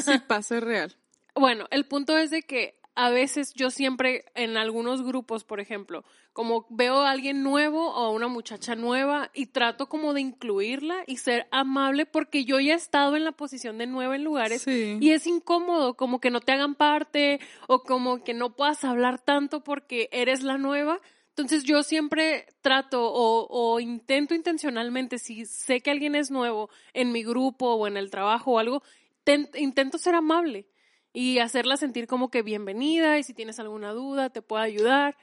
Sí, 0.03 0.19
pasa 0.27 0.59
real. 0.59 0.97
Bueno, 1.33 1.65
el 1.71 1.85
punto 1.85 2.17
es 2.17 2.29
de 2.29 2.41
que 2.41 2.77
a 2.99 3.11
veces 3.11 3.53
yo 3.53 3.69
siempre 3.69 4.25
en 4.33 4.57
algunos 4.57 5.03
grupos, 5.03 5.43
por 5.43 5.59
ejemplo, 5.59 6.03
como 6.33 6.65
veo 6.71 7.01
a 7.01 7.11
alguien 7.11 7.43
nuevo 7.43 7.89
o 7.93 8.05
a 8.05 8.09
una 8.09 8.27
muchacha 8.27 8.73
nueva 8.75 9.29
y 9.35 9.45
trato 9.45 9.87
como 9.87 10.13
de 10.15 10.21
incluirla 10.21 11.03
y 11.05 11.17
ser 11.17 11.47
amable 11.51 12.07
porque 12.07 12.43
yo 12.43 12.59
ya 12.59 12.73
he 12.73 12.75
estado 12.75 13.15
en 13.15 13.23
la 13.23 13.31
posición 13.33 13.77
de 13.77 13.85
nueva 13.85 14.15
en 14.15 14.23
lugares 14.23 14.63
Sí. 14.63 14.97
y 14.99 15.11
es 15.11 15.27
incómodo, 15.27 15.93
como 15.93 16.19
que 16.19 16.31
no 16.31 16.41
te 16.41 16.53
hagan 16.53 16.73
parte 16.75 17.39
o 17.67 17.83
como 17.83 18.23
que 18.23 18.33
no 18.33 18.55
puedas 18.55 18.83
hablar 18.83 19.19
tanto 19.23 19.63
porque 19.63 20.09
eres 20.11 20.41
la 20.41 20.57
nueva. 20.57 20.99
Entonces 21.29 21.63
yo 21.65 21.83
siempre 21.83 22.47
trato 22.61 23.11
o, 23.13 23.45
o 23.47 23.79
intento 23.79 24.33
intencionalmente, 24.33 25.19
si 25.19 25.45
sé 25.45 25.81
que 25.81 25.91
alguien 25.91 26.15
es 26.15 26.31
nuevo 26.31 26.71
en 26.93 27.11
mi 27.11 27.23
grupo 27.23 27.75
o 27.75 27.85
en 27.85 27.95
el 27.95 28.09
trabajo 28.09 28.53
o 28.53 28.57
algo, 28.59 28.81
ten- 29.23 29.49
intento 29.55 29.99
ser 29.99 30.15
amable 30.15 30.65
y 31.13 31.39
hacerla 31.39 31.77
sentir 31.77 32.07
como 32.07 32.29
que 32.29 32.41
bienvenida 32.41 33.17
y 33.17 33.23
si 33.23 33.33
tienes 33.33 33.59
alguna 33.59 33.91
duda 33.93 34.29
te 34.29 34.41
puedo 34.41 34.61
ayudar. 34.61 35.15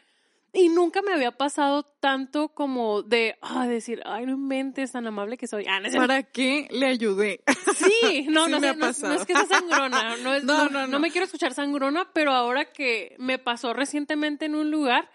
Y 0.57 0.69
nunca 0.69 1.03
me 1.03 1.13
había 1.13 1.33
pasado 1.33 1.83
tanto 1.83 2.49
como 2.51 3.03
de 3.03 3.37
ah, 3.43 3.67
decir, 3.67 4.01
ay, 4.05 4.25
no 4.25 4.33
inventes 4.35 4.93
tan 4.93 5.05
amable 5.05 5.37
que 5.37 5.49
soy. 5.49 5.65
Ah, 5.69 5.81
no. 5.81 5.91
¿Para 5.97 6.23
qué 6.23 6.69
le 6.71 6.87
ayudé? 6.87 7.43
Sí, 7.77 8.27
no, 8.29 8.45
Sí 8.47 8.51
no, 8.53 8.61
me 8.61 8.61
sé, 8.61 8.69
ha 8.69 8.75
no, 8.77 8.87
es- 8.89 9.03
no 9.03 9.13
es 9.15 9.19
pasado. 9.19 9.27
que 9.27 9.33
sea 9.35 9.47
sangrona, 9.47 10.17
no, 10.19 10.33
es, 10.35 10.45
No, 10.45 10.57
no, 10.59 10.71
no, 10.71 10.81
no 10.83 10.87
no. 10.87 10.99
me 11.01 11.11
quiero 11.11 11.25
escuchar 11.25 11.55
sangrona, 11.55 12.09
pero 12.15 12.31
ahora 12.31 12.67
que 12.73 13.17
me 13.19 13.39
pasó 13.41 13.73
recientemente 13.73 14.45
en 14.45 14.55
un 14.55 14.71
lugar, 14.71 15.11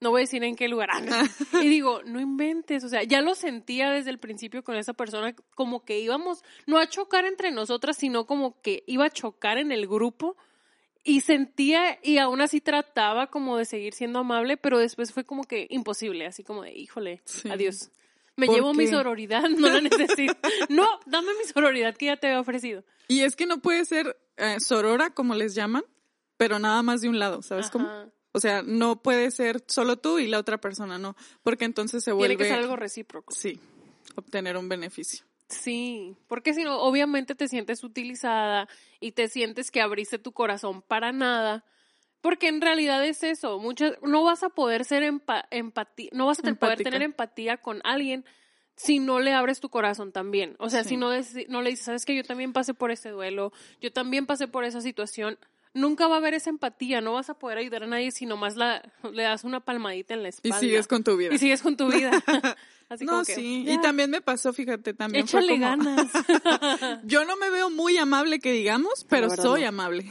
no 0.00 0.10
voy 0.10 0.20
a 0.20 0.24
decir 0.24 0.44
en 0.44 0.56
qué 0.56 0.68
lugar, 0.68 0.90
ah, 0.92 1.28
y 1.62 1.68
digo, 1.68 2.02
no 2.04 2.20
inventes, 2.20 2.84
o 2.84 2.88
sea, 2.88 3.02
ya 3.02 3.20
lo 3.20 3.34
sentía 3.34 3.90
desde 3.90 4.10
el 4.10 4.18
principio 4.18 4.62
con 4.62 4.76
esa 4.76 4.92
persona, 4.92 5.34
como 5.54 5.84
que 5.84 5.98
íbamos, 5.98 6.42
no 6.66 6.78
a 6.78 6.88
chocar 6.88 7.24
entre 7.24 7.50
nosotras, 7.50 7.96
sino 7.96 8.26
como 8.26 8.60
que 8.62 8.84
iba 8.86 9.06
a 9.06 9.10
chocar 9.10 9.58
en 9.58 9.72
el 9.72 9.86
grupo. 9.86 10.36
Y 11.04 11.20
sentía, 11.22 11.98
y 12.02 12.18
aún 12.18 12.40
así 12.40 12.60
trataba 12.60 13.28
como 13.28 13.56
de 13.56 13.64
seguir 13.64 13.94
siendo 13.94 14.18
amable, 14.18 14.56
pero 14.56 14.78
después 14.78 15.12
fue 15.12 15.24
como 15.24 15.44
que 15.44 15.66
imposible, 15.70 16.26
así 16.26 16.42
como 16.44 16.62
de, 16.62 16.72
híjole, 16.76 17.22
Sí. 17.24 17.48
adiós. 17.48 17.90
Me 18.36 18.46
¿Por 18.46 18.54
llevo 18.56 18.74
mi 18.74 18.86
sororidad, 18.86 19.42
no 19.48 19.68
la 19.68 19.80
necesito. 19.80 20.34
No, 20.68 20.86
dame 21.06 21.28
mi 21.38 21.44
sororidad 21.44 21.96
que 21.96 22.06
ya 22.06 22.16
te 22.16 22.26
había 22.26 22.40
ofrecido. 22.40 22.84
Y 23.06 23.20
es 23.20 23.36
que 23.36 23.46
no 23.46 23.58
puede 23.58 23.84
ser 23.84 24.16
eh, 24.36 24.56
sorora, 24.60 25.10
como 25.10 25.34
les 25.34 25.54
llaman, 25.54 25.82
pero 26.36 26.58
nada 26.58 26.82
más 26.82 27.00
de 27.00 27.08
un 27.08 27.18
lado, 27.18 27.42
¿sabes 27.42 27.70
cómo? 27.70 27.88
O 28.32 28.40
sea, 28.40 28.62
no 28.62 29.02
puede 29.02 29.30
ser 29.30 29.62
solo 29.66 29.96
tú 29.96 30.18
y 30.18 30.26
la 30.26 30.38
otra 30.38 30.58
persona 30.58 30.98
no, 30.98 31.16
porque 31.42 31.64
entonces 31.64 32.04
se 32.04 32.12
vuelve... 32.12 32.36
Tiene 32.36 32.50
que 32.50 32.54
ser 32.54 32.62
algo 32.64 32.76
recíproco. 32.76 33.32
Sí, 33.34 33.58
obtener 34.16 34.56
un 34.56 34.68
beneficio. 34.68 35.24
Sí, 35.48 36.14
porque 36.26 36.52
si 36.52 36.62
no, 36.62 36.78
obviamente 36.80 37.34
te 37.34 37.48
sientes 37.48 37.82
utilizada 37.82 38.68
y 39.00 39.12
te 39.12 39.28
sientes 39.28 39.70
que 39.70 39.80
abriste 39.80 40.18
tu 40.18 40.32
corazón 40.32 40.82
para 40.82 41.10
nada. 41.12 41.64
Porque 42.20 42.48
en 42.48 42.60
realidad 42.60 43.04
es 43.06 43.22
eso, 43.22 43.58
muchas, 43.60 43.94
no 44.02 44.24
vas 44.24 44.42
a 44.42 44.48
poder 44.50 44.84
ser 44.84 45.04
empa 45.04 45.46
empatía, 45.50 46.10
no 46.12 46.26
vas 46.26 46.40
a 46.40 46.54
poder 46.54 46.82
tener 46.82 47.00
empatía 47.02 47.58
con 47.58 47.80
alguien 47.84 48.24
si 48.74 48.98
no 48.98 49.20
le 49.20 49.32
abres 49.32 49.60
tu 49.60 49.70
corazón 49.70 50.12
también. 50.12 50.56
O 50.58 50.68
sea, 50.68 50.82
Sí. 50.82 50.90
si 50.90 50.96
no 50.96 51.10
le 51.10 51.70
dices, 51.70 51.84
sabes 51.84 52.04
que 52.04 52.16
yo 52.16 52.24
también 52.24 52.52
pasé 52.52 52.74
por 52.74 52.90
ese 52.90 53.10
duelo, 53.10 53.52
yo 53.80 53.92
también 53.92 54.26
pasé 54.26 54.48
por 54.48 54.64
esa 54.64 54.80
situación, 54.80 55.38
nunca 55.74 56.08
va 56.08 56.16
a 56.16 56.18
haber 56.18 56.34
esa 56.34 56.50
empatía, 56.50 57.00
no 57.00 57.12
vas 57.14 57.30
a 57.30 57.38
poder 57.38 57.58
ayudar 57.58 57.84
a 57.84 57.86
nadie 57.86 58.10
si 58.10 58.26
nomás 58.26 58.56
la, 58.56 58.82
le 59.12 59.22
das 59.22 59.44
una 59.44 59.60
palmadita 59.60 60.14
en 60.14 60.22
la 60.22 60.28
Y 60.28 60.30
espalda. 60.30 60.58
sigues 60.60 60.86
con 60.86 61.04
tu 61.04 61.16
vida. 61.16 61.34
Y 61.34 61.38
sigues 61.38 61.62
con 61.62 61.76
tu 61.76 61.88
vida. 61.90 62.10
Así 62.90 63.04
no, 63.04 63.12
como 63.12 63.24
que, 63.24 63.34
sí. 63.34 63.64
ya, 63.66 63.74
Y 63.74 63.80
también 63.82 64.08
me 64.10 64.22
pasó, 64.22 64.52
fíjate, 64.54 64.94
también 64.94 65.24
échale 65.26 65.48
como- 65.48 65.60
ganas. 65.60 66.10
Yo 67.04 67.24
no 67.26 67.36
me 67.36 67.50
veo 67.50 67.68
muy 67.68 67.98
amable 67.98 68.38
que 68.38 68.50
digamos, 68.52 69.04
pero 69.10 69.28
soy 69.28 69.62
no. 69.62 69.68
amable. 69.68 70.10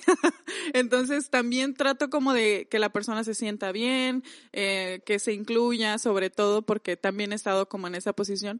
Entonces 0.73 1.29
también 1.29 1.73
trato 1.73 2.09
como 2.09 2.33
de 2.33 2.67
que 2.69 2.79
la 2.79 2.89
persona 2.89 3.23
se 3.23 3.33
sienta 3.33 3.71
bien, 3.71 4.23
eh, 4.53 5.01
que 5.05 5.19
se 5.19 5.33
incluya, 5.33 5.97
sobre 5.97 6.29
todo 6.29 6.61
porque 6.61 6.97
también 6.97 7.31
he 7.31 7.35
estado 7.35 7.67
como 7.67 7.87
en 7.87 7.95
esa 7.95 8.13
posición. 8.13 8.59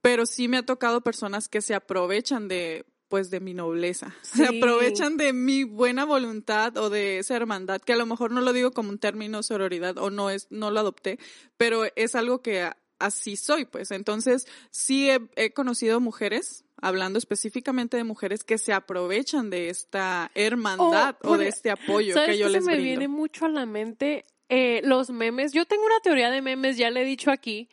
Pero 0.00 0.26
sí 0.26 0.48
me 0.48 0.58
ha 0.58 0.62
tocado 0.64 1.02
personas 1.02 1.48
que 1.48 1.60
se 1.60 1.74
aprovechan 1.74 2.48
de, 2.48 2.86
pues 3.08 3.30
de 3.30 3.40
mi 3.40 3.54
nobleza. 3.54 4.14
Se 4.22 4.46
aprovechan 4.46 5.16
de 5.16 5.32
mi 5.32 5.64
buena 5.64 6.04
voluntad 6.04 6.76
o 6.76 6.90
de 6.90 7.18
esa 7.18 7.36
hermandad, 7.36 7.80
que 7.80 7.92
a 7.92 7.96
lo 7.96 8.06
mejor 8.06 8.30
no 8.30 8.40
lo 8.40 8.52
digo 8.52 8.70
como 8.72 8.90
un 8.90 8.98
término 8.98 9.42
sororidad 9.42 9.98
o 9.98 10.10
no 10.10 10.30
es, 10.30 10.46
no 10.50 10.70
lo 10.70 10.80
adopté, 10.80 11.18
pero 11.56 11.84
es 11.96 12.14
algo 12.14 12.42
que 12.42 12.70
así 12.98 13.36
soy, 13.36 13.64
pues. 13.64 13.90
Entonces, 13.90 14.46
sí 14.70 15.10
he, 15.36 15.52
conocido 15.52 16.00
mujeres, 16.00 16.64
hablando 16.80 17.18
específicamente 17.18 17.96
de 17.96 18.04
mujeres 18.04 18.44
que 18.44 18.58
se 18.58 18.72
aprovechan 18.72 19.50
de 19.50 19.70
esta 19.70 20.30
hermandad 20.34 21.16
oh, 21.22 21.32
o 21.32 21.38
de 21.38 21.48
este 21.48 21.70
apoyo 21.70 22.14
que 22.26 22.38
yo 22.38 22.48
les 22.48 22.64
me 22.64 22.72
brindo. 22.72 22.84
viene 22.84 23.08
mucho 23.08 23.46
a 23.46 23.48
la 23.48 23.66
mente 23.66 24.24
eh, 24.48 24.80
los 24.84 25.10
memes. 25.10 25.52
Yo 25.52 25.64
tengo 25.66 25.84
una 25.84 26.00
teoría 26.00 26.30
de 26.30 26.42
memes, 26.42 26.76
ya 26.76 26.90
le 26.90 27.02
he 27.02 27.04
dicho 27.04 27.30
aquí, 27.30 27.68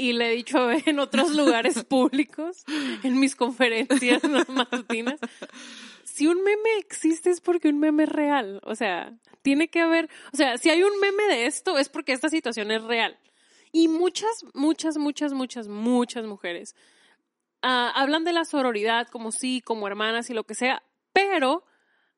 y 0.00 0.14
le 0.14 0.32
he 0.32 0.36
dicho 0.36 0.70
en 0.86 0.98
otros 0.98 1.34
lugares 1.36 1.84
públicos, 1.88 2.64
en 3.02 3.20
mis 3.20 3.36
conferencias 3.36 4.22
matutinas. 4.48 5.20
Si 6.04 6.26
un 6.26 6.42
meme 6.42 6.78
existe 6.78 7.30
es 7.30 7.40
porque 7.40 7.68
un 7.68 7.78
meme 7.78 8.04
es 8.04 8.08
real. 8.08 8.60
O 8.64 8.74
sea, 8.74 9.12
tiene 9.42 9.68
que 9.68 9.80
haber, 9.80 10.08
o 10.32 10.36
sea, 10.36 10.56
si 10.58 10.70
hay 10.70 10.82
un 10.82 10.98
meme 11.00 11.24
de 11.24 11.46
esto 11.46 11.78
es 11.78 11.88
porque 11.88 12.12
esta 12.12 12.30
situación 12.30 12.70
es 12.70 12.82
real. 12.82 13.18
Y 13.72 13.88
muchas, 13.88 14.44
muchas, 14.54 14.96
muchas, 14.96 15.32
muchas, 15.32 15.68
muchas 15.68 16.24
mujeres 16.26 16.74
ah, 17.62 17.92
hablan 17.94 18.24
de 18.24 18.32
la 18.32 18.44
sororidad 18.44 19.06
como 19.08 19.30
sí, 19.30 19.60
como 19.60 19.86
hermanas 19.86 20.30
y 20.30 20.34
lo 20.34 20.44
que 20.44 20.54
sea, 20.54 20.82
pero 21.12 21.64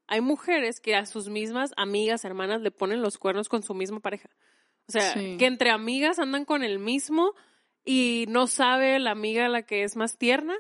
hay 0.07 0.21
mujeres 0.21 0.81
que 0.81 0.95
a 0.95 1.05
sus 1.05 1.29
mismas 1.29 1.73
amigas, 1.77 2.25
hermanas 2.25 2.63
le 2.63 2.71
ponen 2.71 3.03
los 3.03 3.19
cuernos 3.19 3.49
con 3.49 3.63
su 3.63 3.75
misma 3.75 4.01
pareja. 4.01 4.31
O 4.89 4.93
sea, 4.93 5.15
que 5.15 5.47
entre 5.47 5.71
amigas 5.71 6.19
andan 6.19 6.45
con 6.45 6.65
el 6.65 6.79
mismo 6.79 7.35
y 7.85 8.27
no 8.29 8.47
sabe 8.47 8.99
la 8.99 9.11
amiga 9.11 9.49
la 9.49 9.63
que 9.63 9.83
es 9.83 9.97
más 9.97 10.19
tierna 10.19 10.55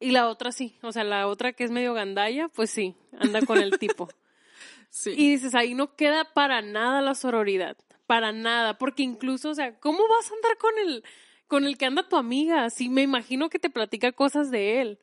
y 0.00 0.12
la 0.12 0.28
otra 0.28 0.52
sí, 0.52 0.78
o 0.82 0.92
sea, 0.92 1.04
la 1.04 1.26
otra 1.26 1.52
que 1.52 1.64
es 1.64 1.70
medio 1.70 1.94
gandalla, 1.94 2.48
pues 2.48 2.70
sí, 2.70 2.94
anda 3.18 3.42
con 3.42 3.58
el 3.58 3.78
tipo. 3.78 4.08
sí. 4.90 5.10
Y 5.16 5.30
dices, 5.32 5.54
ahí 5.54 5.74
no 5.74 5.96
queda 5.96 6.32
para 6.32 6.62
nada 6.62 7.00
la 7.00 7.14
sororidad, 7.14 7.76
para 8.06 8.32
nada, 8.32 8.78
porque 8.78 9.02
incluso, 9.02 9.50
o 9.50 9.54
sea, 9.54 9.78
¿cómo 9.80 9.98
vas 10.08 10.30
a 10.30 10.34
andar 10.34 10.58
con 10.58 10.78
el 10.78 11.04
con 11.48 11.64
el 11.64 11.78
que 11.78 11.86
anda 11.86 12.08
tu 12.08 12.16
amiga? 12.16 12.70
Si 12.70 12.88
me 12.88 13.02
imagino 13.02 13.48
que 13.48 13.58
te 13.58 13.70
platica 13.70 14.12
cosas 14.12 14.50
de 14.50 14.80
él 14.80 14.98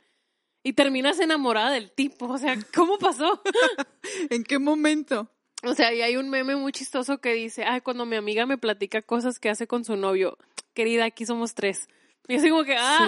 y 0.64 0.74
terminas 0.74 1.20
enamorada 1.20 1.72
del 1.72 1.92
tipo, 1.92 2.28
o 2.28 2.38
sea, 2.38 2.58
¿cómo 2.74 2.98
pasó? 2.98 3.42
¿En 4.30 4.44
qué 4.44 4.60
momento? 4.60 5.30
O 5.72 5.76
sea, 5.76 5.94
y 5.94 6.02
hay 6.02 6.18
un 6.18 6.30
meme 6.30 6.56
muy 6.56 6.72
chistoso 6.72 7.20
que 7.20 7.34
dice, 7.34 7.64
ay, 7.64 7.82
cuando 7.82 8.06
mi 8.06 8.16
amiga 8.16 8.46
me 8.46 8.58
platica 8.58 9.02
cosas 9.02 9.40
que 9.40 9.50
hace 9.50 9.68
con 9.68 9.84
su 9.84 9.96
novio, 9.96 10.38
querida, 10.74 11.06
aquí 11.06 11.26
somos 11.26 11.56
tres. 11.56 11.88
Y 12.28 12.36
así 12.36 12.50
como 12.50 12.64
que, 12.64 12.76
ah, 12.76 13.08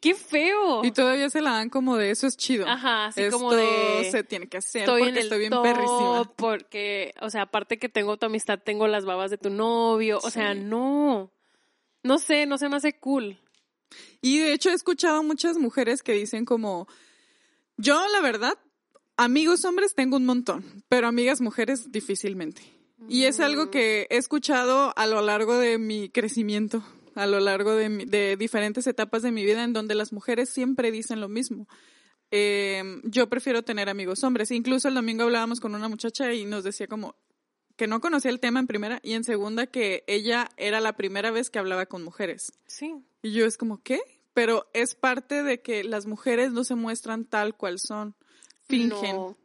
qué 0.00 0.14
feo. 0.14 0.84
Y 0.84 0.92
todavía 0.92 1.28
se 1.28 1.40
la 1.40 1.52
dan 1.52 1.70
como 1.70 1.96
de 1.96 2.10
eso 2.10 2.26
es 2.26 2.36
chido. 2.36 2.68
Ajá, 2.68 3.06
así 3.06 3.28
como 3.30 3.52
de. 3.52 4.08
se 4.12 4.22
tiene 4.22 4.46
que 4.46 4.58
hacer 4.58 4.82
estoy 4.82 5.02
porque 5.02 5.20
estoy 5.20 5.38
bien 5.40 5.50
perrísima. 5.50 6.32
Porque, 6.36 7.12
o 7.20 7.30
sea, 7.30 7.42
aparte 7.42 7.78
que 7.78 7.88
tengo 7.88 8.16
tu 8.16 8.26
amistad, 8.26 8.60
tengo 8.60 8.86
las 8.86 9.04
babas 9.04 9.32
de 9.32 9.38
tu 9.38 9.50
novio. 9.50 10.20
O 10.22 10.30
sea, 10.30 10.54
no. 10.54 11.32
No 12.04 12.18
sé, 12.18 12.46
no 12.46 12.58
se 12.58 12.68
me 12.68 12.76
hace 12.76 12.92
cool. 12.92 13.38
Y 14.20 14.38
de 14.38 14.52
hecho 14.52 14.70
he 14.70 14.74
escuchado 14.74 15.22
muchas 15.22 15.58
mujeres 15.58 16.02
que 16.02 16.12
dicen 16.12 16.44
como, 16.44 16.86
yo 17.76 18.06
la 18.08 18.20
verdad, 18.20 18.56
amigos 19.16 19.64
hombres 19.64 19.94
tengo 19.94 20.16
un 20.16 20.26
montón, 20.26 20.64
pero 20.88 21.06
amigas 21.06 21.40
mujeres 21.40 21.90
difícilmente. 21.90 22.62
Y 23.08 23.24
es 23.24 23.40
algo 23.40 23.66
mm. 23.66 23.70
que 23.70 24.06
he 24.10 24.16
escuchado 24.16 24.92
a 24.96 25.06
lo 25.06 25.20
largo 25.20 25.58
de 25.58 25.78
mi 25.78 26.08
crecimiento, 26.08 26.82
a 27.14 27.26
lo 27.26 27.40
largo 27.40 27.74
de, 27.74 28.36
diferentes 28.38 28.86
etapas 28.86 29.22
de 29.22 29.32
mi 29.32 29.44
vida 29.44 29.64
en 29.64 29.72
donde 29.72 29.94
las 29.94 30.12
mujeres 30.12 30.50
siempre 30.50 30.90
dicen 30.90 31.20
lo 31.20 31.28
mismo. 31.28 31.68
Em, 32.30 33.02
yo 33.04 33.28
prefiero 33.28 33.62
tener 33.62 33.88
amigos 33.88 34.24
hombres. 34.24 34.50
Incluso 34.50 34.88
el 34.88 34.94
domingo 34.94 35.24
hablábamos 35.24 35.60
con 35.60 35.74
una 35.74 35.88
muchacha 35.88 36.32
y 36.32 36.44
nos 36.44 36.64
decía 36.64 36.86
como 36.86 37.14
que 37.76 37.86
no 37.86 38.00
conocía 38.00 38.30
el 38.30 38.40
tema 38.40 38.60
en 38.60 38.66
primera 38.66 39.00
y 39.02 39.12
en 39.12 39.24
segunda 39.24 39.66
que 39.66 40.04
ella 40.06 40.48
era 40.56 40.80
la 40.80 40.94
primera 40.94 41.30
vez 41.30 41.50
que 41.50 41.58
hablaba 41.58 41.86
con 41.86 42.02
mujeres. 42.02 42.52
Sí. 42.66 42.94
Y 43.22 43.32
yo 43.32 43.46
es 43.46 43.56
como, 43.56 43.82
¿qué? 43.82 44.00
Pero 44.32 44.68
es 44.72 44.94
parte 44.94 45.42
de 45.42 45.60
que 45.60 45.84
las 45.84 46.06
mujeres 46.06 46.52
no 46.52 46.64
se 46.64 46.74
muestran 46.74 47.24
tal 47.24 47.56
cual 47.56 47.78
son. 47.78 48.16
Fingen. 48.66 49.36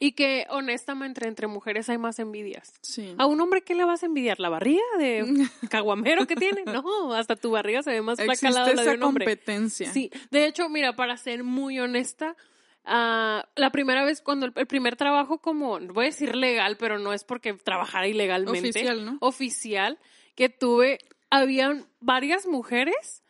Y 0.00 0.12
que 0.12 0.46
honestamente 0.50 1.26
entre 1.26 1.48
mujeres 1.48 1.88
hay 1.88 1.98
más 1.98 2.20
envidias. 2.20 2.72
Sí. 2.82 3.14
A 3.18 3.26
un 3.26 3.40
hombre, 3.40 3.62
¿qué 3.62 3.74
le 3.74 3.84
vas 3.84 4.04
a 4.04 4.06
envidiar? 4.06 4.38
¿La 4.38 4.48
barriga 4.48 4.82
de 4.96 5.24
caguamero 5.70 6.26
que 6.26 6.36
tiene? 6.36 6.62
No, 6.64 7.14
hasta 7.14 7.34
tu 7.34 7.50
barriga 7.50 7.82
se 7.82 7.90
ve 7.90 8.02
más 8.02 8.20
flaca 8.20 8.50
la 8.50 8.64
de 8.64 8.94
un 8.94 9.02
hombre. 9.02 9.24
competencia. 9.24 9.92
Sí, 9.92 10.10
de 10.30 10.46
hecho, 10.46 10.68
mira, 10.68 10.94
para 10.94 11.16
ser 11.16 11.42
muy 11.42 11.80
honesta, 11.80 12.36
uh, 12.84 13.42
la 13.56 13.70
primera 13.72 14.04
vez 14.04 14.22
cuando 14.22 14.46
el, 14.46 14.52
primer 14.52 14.94
trabajo 14.94 15.38
como, 15.38 15.80
voy 15.80 16.04
a 16.04 16.08
decir 16.08 16.36
legal, 16.36 16.76
pero 16.76 17.00
no 17.00 17.12
es 17.12 17.24
porque 17.24 17.54
trabajara 17.54 18.06
ilegalmente. 18.06 18.70
Oficial, 18.70 19.04
¿no? 19.04 19.18
Oficial, 19.20 19.98
que 20.36 20.48
tuve, 20.48 20.98
habían 21.28 21.86
varias 21.98 22.46
mujeres 22.46 23.24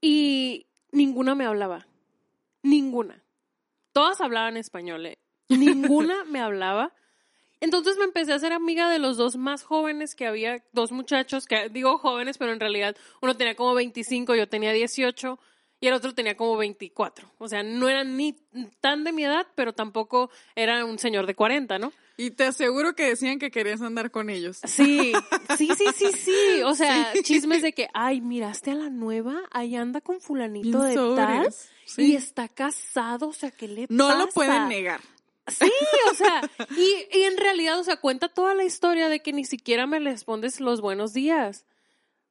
y 0.00 0.66
ninguna 0.90 1.36
me 1.36 1.46
hablaba. 1.46 1.86
Ninguna. 2.62 3.21
Todas 3.92 4.20
hablaban 4.20 4.56
español. 4.56 5.06
¿eh? 5.06 5.18
Ninguna 5.48 6.24
me 6.24 6.40
hablaba. 6.40 6.92
Entonces 7.60 7.96
me 7.96 8.04
empecé 8.04 8.32
a 8.32 8.38
ser 8.40 8.52
amiga 8.52 8.90
de 8.90 8.98
los 8.98 9.16
dos 9.16 9.36
más 9.36 9.62
jóvenes 9.62 10.16
que 10.16 10.26
había, 10.26 10.64
dos 10.72 10.90
muchachos, 10.90 11.46
que 11.46 11.68
digo 11.68 11.96
jóvenes, 11.96 12.36
pero 12.36 12.52
en 12.52 12.58
realidad 12.58 12.96
uno 13.20 13.36
tenía 13.36 13.54
como 13.54 13.74
25, 13.74 14.34
yo 14.34 14.48
tenía 14.48 14.72
18 14.72 15.38
y 15.82 15.88
el 15.88 15.94
otro 15.94 16.14
tenía 16.14 16.36
como 16.36 16.56
24. 16.56 17.28
O 17.38 17.48
sea, 17.48 17.64
no 17.64 17.88
eran 17.88 18.16
ni 18.16 18.36
tan 18.80 19.02
de 19.02 19.10
mi 19.10 19.24
edad, 19.24 19.48
pero 19.56 19.72
tampoco 19.72 20.30
era 20.54 20.84
un 20.84 20.96
señor 20.96 21.26
de 21.26 21.34
40, 21.34 21.80
¿no? 21.80 21.92
Y 22.16 22.30
te 22.30 22.44
aseguro 22.44 22.94
que 22.94 23.08
decían 23.08 23.40
que 23.40 23.50
querías 23.50 23.82
andar 23.82 24.12
con 24.12 24.30
ellos. 24.30 24.60
Sí, 24.62 25.12
sí, 25.58 25.68
sí, 25.76 25.86
sí, 25.96 26.12
sí. 26.12 26.62
O 26.64 26.76
sea, 26.76 27.12
chismes 27.24 27.62
de 27.62 27.72
que, 27.72 27.88
ay, 27.94 28.20
miraste 28.20 28.70
a 28.70 28.76
la 28.76 28.90
nueva, 28.90 29.42
ahí 29.50 29.74
anda 29.74 30.00
con 30.00 30.20
fulanito 30.20 30.82
de 30.82 30.94
tal 31.16 31.48
y 31.96 32.14
está 32.14 32.46
casado, 32.46 33.30
o 33.30 33.32
sea, 33.32 33.50
¿qué 33.50 33.66
le 33.66 33.86
no 33.88 34.06
pasa? 34.06 34.18
No 34.18 34.26
lo 34.26 34.32
pueden 34.32 34.68
negar. 34.68 35.00
Sí, 35.48 35.72
o 36.12 36.14
sea, 36.14 36.48
y, 36.76 37.18
y 37.18 37.22
en 37.22 37.38
realidad, 37.38 37.80
o 37.80 37.82
sea, 37.82 37.96
cuenta 37.96 38.28
toda 38.28 38.54
la 38.54 38.62
historia 38.62 39.08
de 39.08 39.20
que 39.20 39.32
ni 39.32 39.44
siquiera 39.44 39.88
me 39.88 39.98
respondes 39.98 40.60
los 40.60 40.80
buenos 40.80 41.12
días. 41.12 41.66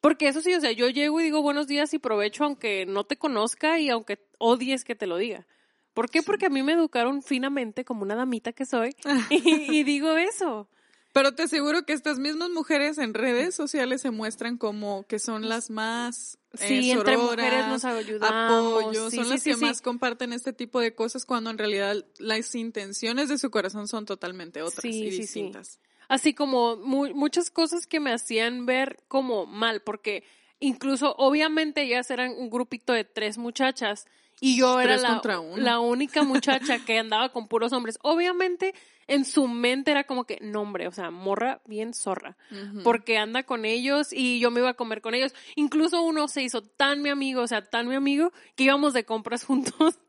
Porque 0.01 0.27
eso 0.27 0.41
sí, 0.41 0.53
o 0.55 0.59
sea, 0.59 0.71
yo 0.71 0.89
llego 0.89 1.21
y 1.21 1.23
digo 1.23 1.43
buenos 1.43 1.67
días 1.67 1.93
y 1.93 1.99
provecho 1.99 2.43
aunque 2.43 2.87
no 2.87 3.03
te 3.03 3.17
conozca 3.17 3.79
y 3.79 3.89
aunque 3.89 4.19
odies 4.39 4.83
que 4.83 4.95
te 4.95 5.05
lo 5.05 5.17
diga. 5.17 5.45
¿Por 5.93 6.09
qué? 6.09 6.23
Porque 6.23 6.47
a 6.47 6.49
mí 6.49 6.63
me 6.63 6.73
educaron 6.73 7.21
finamente 7.21 7.85
como 7.85 8.01
una 8.01 8.15
damita 8.15 8.51
que 8.51 8.65
soy 8.65 8.95
y, 9.29 9.83
digo 9.83 10.17
eso. 10.17 10.67
Pero 11.13 11.33
te 11.35 11.43
aseguro 11.43 11.83
que 11.85 11.93
estas 11.93 12.19
mismas 12.19 12.49
mujeres 12.49 12.97
en 12.97 13.13
redes 13.13 13.53
sociales 13.53 14.01
se 14.01 14.11
muestran 14.11 14.57
como 14.57 15.05
que 15.07 15.19
son 15.19 15.49
las 15.49 15.69
más 15.69 16.39
eh, 16.53 16.67
sí, 16.67 16.91
entre 16.91 17.17
mujeres 17.17 17.67
nos 17.67 17.83
ayudamos. 17.83 18.81
Apoyo, 18.81 19.11
son 19.11 19.29
las 19.29 19.43
que 19.43 19.57
más 19.57 19.81
comparten 19.81 20.31
este 20.31 20.53
tipo 20.53 20.79
de 20.79 20.95
cosas 20.95 21.25
cuando 21.25 21.49
en 21.49 21.57
realidad 21.57 21.97
las 22.17 22.55
intenciones 22.55 23.27
de 23.27 23.37
su 23.37 23.51
corazón 23.51 23.89
son 23.89 24.05
totalmente 24.05 24.61
otras 24.61 24.85
y 24.85 25.09
distintas. 25.09 25.79
Así 26.11 26.33
como 26.33 26.75
muchas 26.75 27.49
cosas 27.49 27.87
que 27.87 28.01
me 28.01 28.11
hacían 28.11 28.65
ver 28.65 29.01
como 29.07 29.45
mal, 29.45 29.81
porque 29.81 30.25
incluso 30.59 31.15
obviamente 31.17 31.83
ellas 31.83 32.11
eran 32.11 32.33
un 32.37 32.49
grupito 32.49 32.91
de 32.91 33.05
tres 33.05 33.37
muchachas 33.37 34.07
y 34.41 34.57
yo 34.57 34.81
era 34.81 34.97
la, 34.97 35.21
la 35.55 35.79
única 35.79 36.23
muchacha 36.25 36.79
que 36.79 36.99
andaba 36.99 37.29
con 37.29 37.47
puros 37.47 37.71
hombres. 37.71 37.97
Obviamente 38.01 38.75
en 39.11 39.25
su 39.25 39.49
mente 39.49 39.91
era 39.91 40.05
como 40.05 40.23
que, 40.23 40.37
no 40.39 40.61
hombre, 40.61 40.87
o 40.87 40.91
sea, 40.91 41.11
morra 41.11 41.61
bien 41.65 41.93
zorra, 41.93 42.37
porque 42.85 43.17
anda 43.17 43.43
con 43.43 43.65
ellos 43.65 44.13
y 44.13 44.39
yo 44.39 44.51
me 44.51 44.61
iba 44.61 44.69
a 44.69 44.75
comer 44.75 45.01
con 45.01 45.13
ellos. 45.13 45.33
Incluso 45.57 46.01
uno 46.01 46.29
se 46.29 46.43
hizo 46.43 46.61
tan 46.61 47.01
mi 47.01 47.09
amigo, 47.09 47.41
o 47.41 47.47
sea, 47.47 47.69
tan 47.69 47.89
mi 47.89 47.95
amigo, 47.95 48.31
que 48.55 48.63
íbamos 48.63 48.93
de 48.93 49.03
compras 49.03 49.43
juntos, 49.45 49.99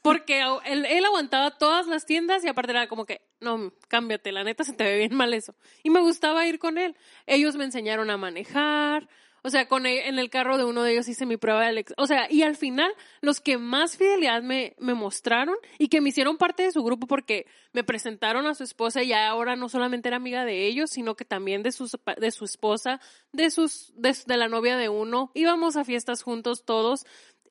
porque 0.00 0.44
él, 0.64 0.86
él 0.86 1.04
aguantaba 1.04 1.58
todas 1.58 1.88
las 1.88 2.06
tiendas 2.06 2.44
y 2.44 2.48
aparte 2.48 2.70
era 2.70 2.86
como 2.86 3.04
que, 3.04 3.22
no, 3.40 3.72
cámbiate, 3.88 4.30
la 4.30 4.44
neta 4.44 4.62
se 4.62 4.74
te 4.74 4.84
ve 4.84 4.98
bien 4.98 5.16
mal 5.16 5.34
eso. 5.34 5.56
Y 5.82 5.90
me 5.90 5.98
gustaba 5.98 6.46
ir 6.46 6.60
con 6.60 6.78
él. 6.78 6.96
Ellos 7.26 7.56
me 7.56 7.64
enseñaron 7.64 8.10
a 8.10 8.16
manejar, 8.16 9.08
o 9.44 9.50
sea, 9.50 9.66
con 9.66 9.86
e, 9.86 10.08
en 10.08 10.18
el 10.18 10.30
carro 10.30 10.56
de 10.56 10.64
uno 10.64 10.82
de 10.82 10.92
ellos 10.92 11.08
hice 11.08 11.26
mi 11.26 11.36
prueba 11.36 11.60
de 11.62 11.66
Alex. 11.66 11.94
O 11.96 12.06
sea, 12.06 12.30
y 12.30 12.42
al 12.42 12.56
final, 12.56 12.92
los 13.20 13.40
que 13.40 13.58
más 13.58 13.96
fidelidad 13.96 14.42
me, 14.42 14.76
me 14.78 14.94
mostraron 14.94 15.56
y 15.78 15.88
que 15.88 16.00
me 16.00 16.10
hicieron 16.10 16.36
parte 16.36 16.62
de 16.62 16.70
su 16.70 16.82
grupo 16.84 17.08
porque 17.08 17.46
me 17.72 17.82
presentaron 17.82 18.46
a 18.46 18.54
su 18.54 18.62
esposa 18.62 19.02
y 19.02 19.12
ahora 19.12 19.56
no 19.56 19.68
solamente 19.68 20.08
era 20.08 20.16
amiga 20.16 20.44
de 20.44 20.66
ellos, 20.66 20.90
sino 20.90 21.16
que 21.16 21.24
también 21.24 21.62
de, 21.64 21.72
sus, 21.72 21.96
de 22.16 22.30
su 22.30 22.44
esposa, 22.44 23.00
de, 23.32 23.50
sus, 23.50 23.92
de, 23.96 24.14
la 24.36 24.48
novia 24.48 24.76
de 24.76 24.88
uno. 24.88 25.32
Íbamos 25.34 25.76
a 25.76 25.84
fiestas 25.84 26.22
juntos 26.22 26.64
todos 26.64 27.04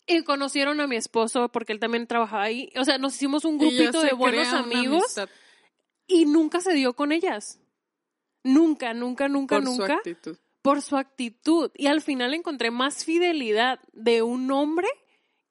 y 0.08 0.24
conocieron 0.24 0.80
a 0.80 0.88
mi 0.88 0.96
esposo 0.96 1.50
porque 1.50 1.74
él 1.74 1.80
también 1.80 2.08
trabajaba 2.08 2.44
ahí. 2.44 2.70
O 2.78 2.86
sea, 2.86 3.00
nos 3.00 3.16
hicimos 3.16 3.44
un 3.44 3.58
grupito 3.58 4.02
de 4.02 4.14
buenos 4.14 4.48
amigos 4.54 5.20
y 6.08 6.26
nunca 6.26 6.62
se 6.62 6.74
dio 6.74 6.94
con 6.94 7.12
ellas. 7.12 7.60
Nunca, 8.44 8.94
nunca, 8.94 9.28
nunca, 9.28 9.60
nunca 9.60 10.02
por 10.62 10.82
su 10.82 10.98
actitud. 10.98 11.72
Y 11.76 11.88
al 11.88 12.02
final 12.02 12.34
encontré 12.34 12.72
más 12.72 13.06
fidelidad 13.06 13.80
de 13.94 14.22
un 14.22 14.52
hombre 14.52 14.88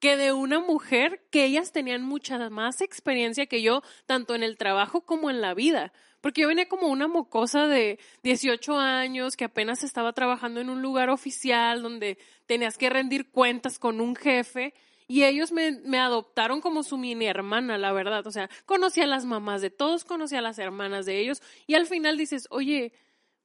que 0.01 0.17
de 0.17 0.33
una 0.33 0.61
mujer 0.61 1.27
que 1.31 1.45
ellas 1.45 1.73
tenían 1.73 2.03
mucha 2.03 2.49
más 2.49 2.81
experiencia 2.81 3.47
que 3.47 3.63
yo, 3.63 3.83
tanto 4.07 4.35
en 4.35 4.43
el 4.43 4.57
trabajo 4.57 5.03
como 5.03 5.29
en 5.31 5.43
la 5.43 5.55
vida. 5.55 5.93
Porque 6.23 6.43
yo 6.43 6.49
venía 6.49 6.69
como 6.69 6.89
una 6.89 7.07
mocosa 7.07 7.67
de 7.67 7.99
18 8.23 8.79
años 8.79 9.37
que 9.37 9.45
apenas 9.45 9.85
estaba 9.85 10.13
trabajando 10.13 10.61
en 10.61 10.71
un 10.71 10.83
lugar 10.83 11.11
oficial 11.11 11.83
donde 11.83 12.19
tenías 12.47 12.79
que 12.79 12.91
rendir 12.91 13.31
cuentas 13.31 13.79
con 13.79 14.01
un 14.01 14.17
jefe. 14.17 14.75
Y 15.07 15.25
ellos 15.25 15.53
me, 15.53 15.73
me, 15.85 15.99
adoptaron 15.99 16.61
como 16.61 16.83
su 16.83 16.97
mini 16.97 17.27
hermana, 17.27 17.79
la 17.79 17.93
verdad. 17.93 18.27
O 18.27 18.31
sea, 18.31 18.49
conocí 18.65 19.01
a 19.01 19.07
las 19.07 19.25
mamás 19.25 19.61
de 19.61 19.71
todos, 19.71 20.05
conocí 20.05 20.37
a 20.37 20.43
las 20.43 20.59
hermanas 20.59 21.05
de 21.05 21.21
ellos. 21.21 21.43
Y 21.67 21.75
al 21.75 21.87
final 21.87 22.17
dices, 22.17 22.47
oye, 22.51 22.93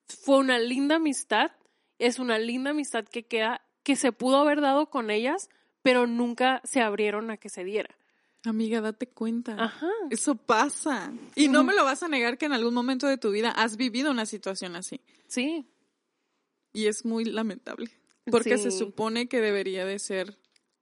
fue 0.07 0.37
una 0.37 0.59
linda 0.59 0.95
amistad. 0.95 1.51
Es 1.99 2.19
una 2.19 2.37
linda 2.37 2.71
amistad 2.71 3.05
que 3.05 3.23
queda, 3.23 3.61
que 3.83 3.95
se 3.95 4.11
pudo 4.11 4.37
haber 4.37 4.61
dado 4.61 4.89
con 4.89 5.09
ellas, 5.09 5.49
pero 5.81 6.07
nunca 6.07 6.61
se 6.63 6.81
abrieron 6.81 7.31
a 7.31 7.37
que 7.37 7.49
se 7.49 7.63
diera. 7.63 7.95
Amiga, 8.43 8.81
date 8.81 9.07
cuenta. 9.07 9.55
Ajá. 9.57 9.89
Eso 10.09 10.35
pasa. 10.35 11.11
Y 11.35 11.47
no 11.47 11.63
me 11.63 11.73
lo 11.73 11.83
vas 11.83 12.03
a 12.03 12.07
negar 12.07 12.37
que 12.37 12.45
en 12.45 12.53
algún 12.53 12.73
momento 12.73 13.07
de 13.07 13.17
tu 13.17 13.31
vida 13.31 13.49
has 13.51 13.75
vivido 13.77 14.11
una 14.11 14.25
situación 14.25 14.75
así. 14.75 15.01
Sí. 15.27 15.65
Y 16.73 16.87
es 16.87 17.05
muy 17.05 17.25
lamentable. 17.25 17.89
Porque 18.29 18.57
se 18.57 18.71
supone 18.71 19.27
que 19.27 19.41
debería 19.41 19.85
de 19.85 19.99
ser 19.99 20.37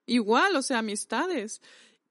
igual, 0.05 0.55
o 0.55 0.61
sea, 0.61 0.79
amistades. 0.79 1.61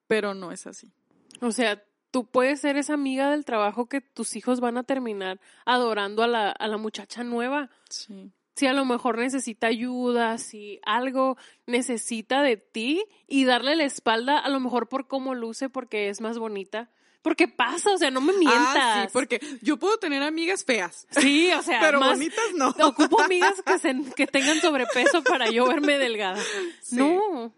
Pero 0.07 0.35
no 0.35 0.53
es 0.53 0.67
así. 0.67 0.93
O 1.41 1.53
sea, 1.53 1.83
tú 2.13 2.27
puedes 2.27 2.61
ser 2.61 2.77
esa 2.77 2.95
amiga 2.95 3.31
del 3.31 3.45
trabajo 3.45 3.87
que 3.87 4.01
tus 4.01 4.37
hijos 4.37 4.61
van 4.61 4.79
a 4.79 4.85
terminar 4.85 5.41
adorando 5.65 6.23
a 6.23 6.29
la, 6.29 6.51
a 6.51 6.69
la 6.69 6.77
muchacha 6.77 7.25
nueva. 7.25 7.71
Sí 7.91 8.33
si 8.55 8.67
a 8.67 8.73
lo 8.73 8.85
mejor 8.85 9.19
necesita 9.19 9.69
ayuda, 9.69 10.39
si 10.39 10.81
algo 10.85 11.37
necesita 11.67 12.43
de 12.43 12.57
ti 12.57 13.05
y 13.27 13.45
darle 13.45 13.77
la 13.77 13.85
espalda 13.85 14.39
a 14.39 14.49
lo 14.49 14.61
mejor 14.61 14.89
por 14.89 15.09
cómo 15.09 15.35
luce 15.35 15.69
porque 15.69 16.09
es 16.09 16.21
más 16.21 16.39
bonita. 16.39 16.91
Porque 17.23 17.47
pasa, 17.47 17.93
o 17.93 17.99
sea, 17.99 18.11
no 18.11 18.21
me 18.21 18.33
mientas. 18.33 18.77
Ah, 18.77 19.03
sí, 19.05 19.11
porque 19.13 19.41
yo 19.63 19.77
puedo 19.77 19.97
tener 19.99 20.25
amigas 20.25 20.65
feas. 20.65 21.07
Sí, 21.11 21.53
o 21.53 21.63
sea, 21.63 21.79
pero 21.81 22.01
bonitas 22.01 22.53
no. 22.57 22.75
Ocupo 22.81 23.23
amigas 23.23 23.63
que, 23.65 23.79
se, 23.79 23.95
que 24.17 24.27
tengan 24.27 24.61
sobrepeso 24.61 25.23
para 25.23 25.49
yo 25.49 25.67
verme 25.69 25.99
delgada. 25.99 26.43
No. 26.91 27.55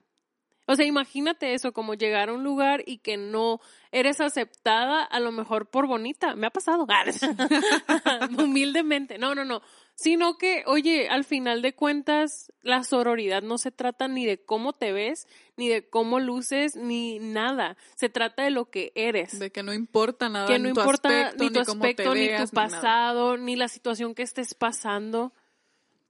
O 0.67 0.77
sea, 0.77 0.87
imagínate 0.87 1.55
eso, 1.55 1.73
como 1.73 1.95
llegar 1.95 2.29
a 2.29 2.33
un 2.33 2.43
lugar 2.43 2.83
y 2.87 2.99
que 2.99 3.17
no 3.17 3.61
eres 3.93 4.21
aceptada 4.21 5.03
a 5.03 5.21
lo 5.21 5.33
mejor 5.33 5.69
por 5.71 5.87
bonita. 5.87 6.35
Me 6.35 6.47
ha 6.47 6.51
pasado. 6.51 6.87
Humildemente. 8.39 9.19
No, 9.19 9.35
no, 9.35 9.45
no 9.45 9.63
sino 9.97 10.39
que, 10.39 10.65
oye, 10.67 11.09
al 11.09 11.25
final 11.25 11.63
de 11.63 11.75
cuentas, 11.75 12.53
la 12.63 12.83
sororidad 12.83 13.43
no 13.43 13.59
se 13.59 13.71
trata 13.71 14.09
ni 14.09 14.27
de 14.27 14.43
cómo 14.43 14.73
te 14.73 14.93
ves, 14.93 15.29
ni 15.57 15.69
de 15.69 15.89
cómo 15.89 16.19
luces, 16.19 16.75
ni 16.75 17.21
nada. 17.21 17.77
Se 17.95 18.09
trata 18.09 18.43
de 18.43 18.51
lo 18.51 18.71
que 18.71 18.93
eres. 18.97 19.39
De 19.39 19.51
que 19.51 19.63
no 19.63 19.73
importa 19.73 20.29
nada. 20.29 20.47
Que 20.47 20.59
no 20.59 20.69
importa 20.69 21.33
ni 21.39 21.51
tu 21.51 21.61
aspecto, 21.61 22.15
ni, 22.15 22.29
tu 22.37 22.49
pasado, 22.49 23.37
ni, 23.37 23.55
la 23.55 23.69
situación 23.69 24.15
que 24.15 24.23
estés 24.23 24.55
pasando. 24.55 25.33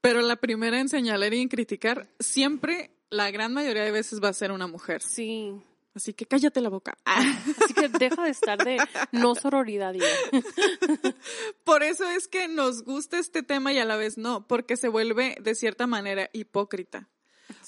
Pero 0.00 0.22
la 0.22 0.36
primera 0.36 0.80
en 0.80 0.88
señalar 0.88 1.34
y 1.34 1.42
en 1.42 1.48
criticar, 1.48 2.08
siempre, 2.18 2.90
la 3.14 3.30
gran 3.30 3.52
mayoría 3.52 3.84
de 3.84 3.90
veces 3.90 4.22
va 4.22 4.28
a 4.28 4.32
ser 4.32 4.52
una 4.52 4.66
mujer. 4.66 5.02
Sí. 5.02 5.54
Así 5.94 6.12
que 6.12 6.26
cállate 6.26 6.60
la 6.60 6.68
boca. 6.68 6.98
Así 7.04 7.72
que 7.74 7.88
deja 7.88 8.24
de 8.24 8.30
estar 8.30 8.58
de 8.58 8.78
no 9.12 9.36
sororidad. 9.36 9.94
Por 11.64 11.84
eso 11.84 12.04
es 12.10 12.26
que 12.26 12.48
nos 12.48 12.82
gusta 12.82 13.18
este 13.18 13.44
tema 13.44 13.72
y 13.72 13.78
a 13.78 13.84
la 13.84 13.96
vez 13.96 14.18
no, 14.18 14.46
porque 14.46 14.76
se 14.76 14.88
vuelve 14.88 15.36
de 15.40 15.54
cierta 15.54 15.86
manera 15.86 16.28
hipócrita. 16.32 17.08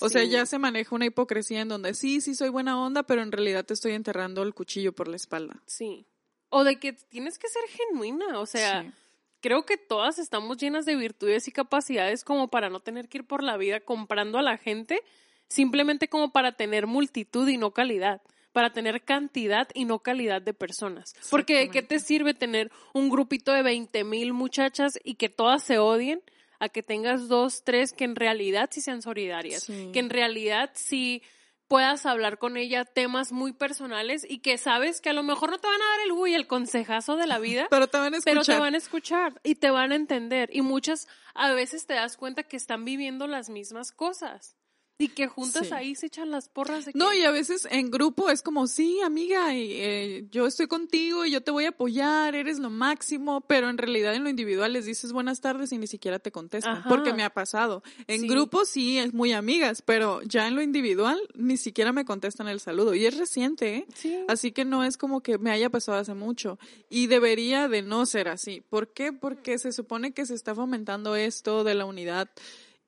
O 0.00 0.08
sea, 0.08 0.24
ya 0.24 0.44
se 0.46 0.58
maneja 0.58 0.94
una 0.94 1.06
hipocresía 1.06 1.60
en 1.60 1.68
donde 1.68 1.94
sí, 1.94 2.20
sí 2.20 2.34
soy 2.34 2.48
buena 2.48 2.80
onda, 2.80 3.04
pero 3.04 3.22
en 3.22 3.30
realidad 3.30 3.64
te 3.64 3.74
estoy 3.74 3.92
enterrando 3.92 4.42
el 4.42 4.54
cuchillo 4.54 4.92
por 4.92 5.06
la 5.06 5.16
espalda. 5.16 5.62
Sí. 5.66 6.06
O 6.48 6.64
de 6.64 6.80
que 6.80 6.94
tienes 6.94 7.38
que 7.38 7.48
ser 7.48 7.62
genuina, 7.68 8.40
o 8.40 8.46
sea, 8.46 8.92
creo 9.40 9.64
que 9.64 9.76
todas 9.76 10.18
estamos 10.18 10.56
llenas 10.56 10.84
de 10.84 10.96
virtudes 10.96 11.46
y 11.46 11.52
capacidades 11.52 12.24
como 12.24 12.48
para 12.48 12.70
no 12.70 12.80
tener 12.80 13.08
que 13.08 13.18
ir 13.18 13.26
por 13.26 13.42
la 13.42 13.56
vida 13.56 13.80
comprando 13.80 14.38
a 14.38 14.42
la 14.42 14.58
gente 14.58 15.02
simplemente 15.48 16.08
como 16.08 16.32
para 16.32 16.52
tener 16.52 16.86
multitud 16.86 17.48
y 17.48 17.56
no 17.56 17.72
calidad, 17.72 18.22
para 18.52 18.72
tener 18.72 19.02
cantidad 19.02 19.68
y 19.74 19.84
no 19.84 19.98
calidad 19.98 20.40
de 20.42 20.54
personas. 20.54 21.14
Porque 21.30 21.58
¿de 21.58 21.70
qué 21.70 21.82
te 21.82 21.98
sirve 21.98 22.34
tener 22.34 22.70
un 22.94 23.10
grupito 23.10 23.52
de 23.52 23.62
20 23.62 24.04
mil 24.04 24.32
muchachas 24.32 24.98
y 25.04 25.16
que 25.16 25.28
todas 25.28 25.62
se 25.62 25.78
odien? 25.78 26.22
A 26.58 26.70
que 26.70 26.82
tengas 26.82 27.28
dos, 27.28 27.64
tres 27.64 27.92
que 27.92 28.04
en 28.04 28.16
realidad 28.16 28.70
sí 28.72 28.80
sean 28.80 29.02
solidarias, 29.02 29.66
que 29.66 29.98
en 29.98 30.08
realidad 30.08 30.70
sí 30.72 31.22
puedas 31.68 32.06
hablar 32.06 32.38
con 32.38 32.56
ella 32.56 32.84
temas 32.84 33.32
muy 33.32 33.52
personales 33.52 34.26
y 34.28 34.38
que 34.38 34.56
sabes 34.58 35.00
que 35.00 35.10
a 35.10 35.12
lo 35.12 35.22
mejor 35.22 35.50
no 35.50 35.58
te 35.58 35.66
van 35.66 35.80
a 35.80 35.84
dar 35.84 36.06
el 36.06 36.12
uy, 36.12 36.34
el 36.34 36.46
consejazo 36.46 37.16
de 37.16 37.26
la 37.26 37.38
vida, 37.38 37.66
pero 37.70 37.88
te 37.88 37.98
van 37.98 38.14
a 38.14 38.18
escuchar. 38.18 38.34
Pero 38.34 38.44
te 38.44 38.60
van 38.60 38.74
a 38.74 38.78
escuchar 38.78 39.40
y 39.42 39.56
te 39.56 39.70
van 39.70 39.92
a 39.92 39.96
entender. 39.96 40.48
Y 40.52 40.62
muchas 40.62 41.08
a 41.34 41.52
veces 41.52 41.86
te 41.86 41.94
das 41.94 42.16
cuenta 42.16 42.44
que 42.44 42.56
están 42.56 42.84
viviendo 42.84 43.26
las 43.26 43.50
mismas 43.50 43.92
cosas. 43.92 44.56
Y 44.98 45.08
que 45.08 45.26
juntas 45.26 45.72
ahí 45.72 45.94
se 45.94 46.06
echan 46.06 46.30
las 46.30 46.48
porras 46.48 46.86
de 46.86 46.92
No, 46.94 47.12
y 47.12 47.22
a 47.22 47.30
veces 47.30 47.68
en 47.70 47.90
grupo 47.90 48.30
es 48.30 48.42
como, 48.42 48.66
sí, 48.66 49.00
amiga, 49.02 49.54
y, 49.54 49.72
eh, 49.72 50.26
yo 50.30 50.46
estoy 50.46 50.68
contigo 50.68 51.26
y 51.26 51.32
yo 51.32 51.42
te 51.42 51.50
voy 51.50 51.66
a 51.66 51.70
apoyar, 51.70 52.34
eres 52.34 52.58
lo 52.58 52.70
máximo, 52.70 53.42
pero 53.42 53.68
en 53.68 53.76
realidad 53.76 54.14
en 54.14 54.24
lo 54.24 54.30
individual 54.30 54.72
les 54.72 54.86
dices 54.86 55.12
buenas 55.12 55.42
tardes 55.42 55.70
y 55.72 55.78
ni 55.78 55.86
siquiera 55.86 56.18
te 56.18 56.32
contestan, 56.32 56.82
porque 56.88 57.12
me 57.12 57.24
ha 57.24 57.30
pasado. 57.30 57.82
En 58.06 58.26
grupo 58.26 58.64
sí, 58.64 58.98
es 58.98 59.12
muy 59.12 59.32
amigas, 59.32 59.82
pero 59.82 60.22
ya 60.22 60.46
en 60.46 60.54
lo 60.54 60.62
individual 60.62 61.20
ni 61.34 61.58
siquiera 61.58 61.92
me 61.92 62.06
contestan 62.06 62.48
el 62.48 62.60
saludo. 62.60 62.94
Y 62.94 63.04
es 63.04 63.18
reciente, 63.18 63.76
¿eh? 63.76 63.86
Sí. 63.94 64.16
Así 64.28 64.52
que 64.52 64.64
no 64.64 64.82
es 64.82 64.96
como 64.96 65.22
que 65.22 65.36
me 65.36 65.50
haya 65.50 65.68
pasado 65.68 65.98
hace 65.98 66.14
mucho. 66.14 66.58
Y 66.88 67.06
debería 67.06 67.68
de 67.68 67.82
no 67.82 68.06
ser 68.06 68.28
así. 68.28 68.62
¿Por 68.62 68.92
qué? 68.92 69.12
Porque 69.12 69.58
se 69.58 69.72
supone 69.72 70.12
que 70.12 70.24
se 70.24 70.34
está 70.34 70.54
fomentando 70.54 71.16
esto 71.16 71.64
de 71.64 71.74
la 71.74 71.84
unidad 71.84 72.30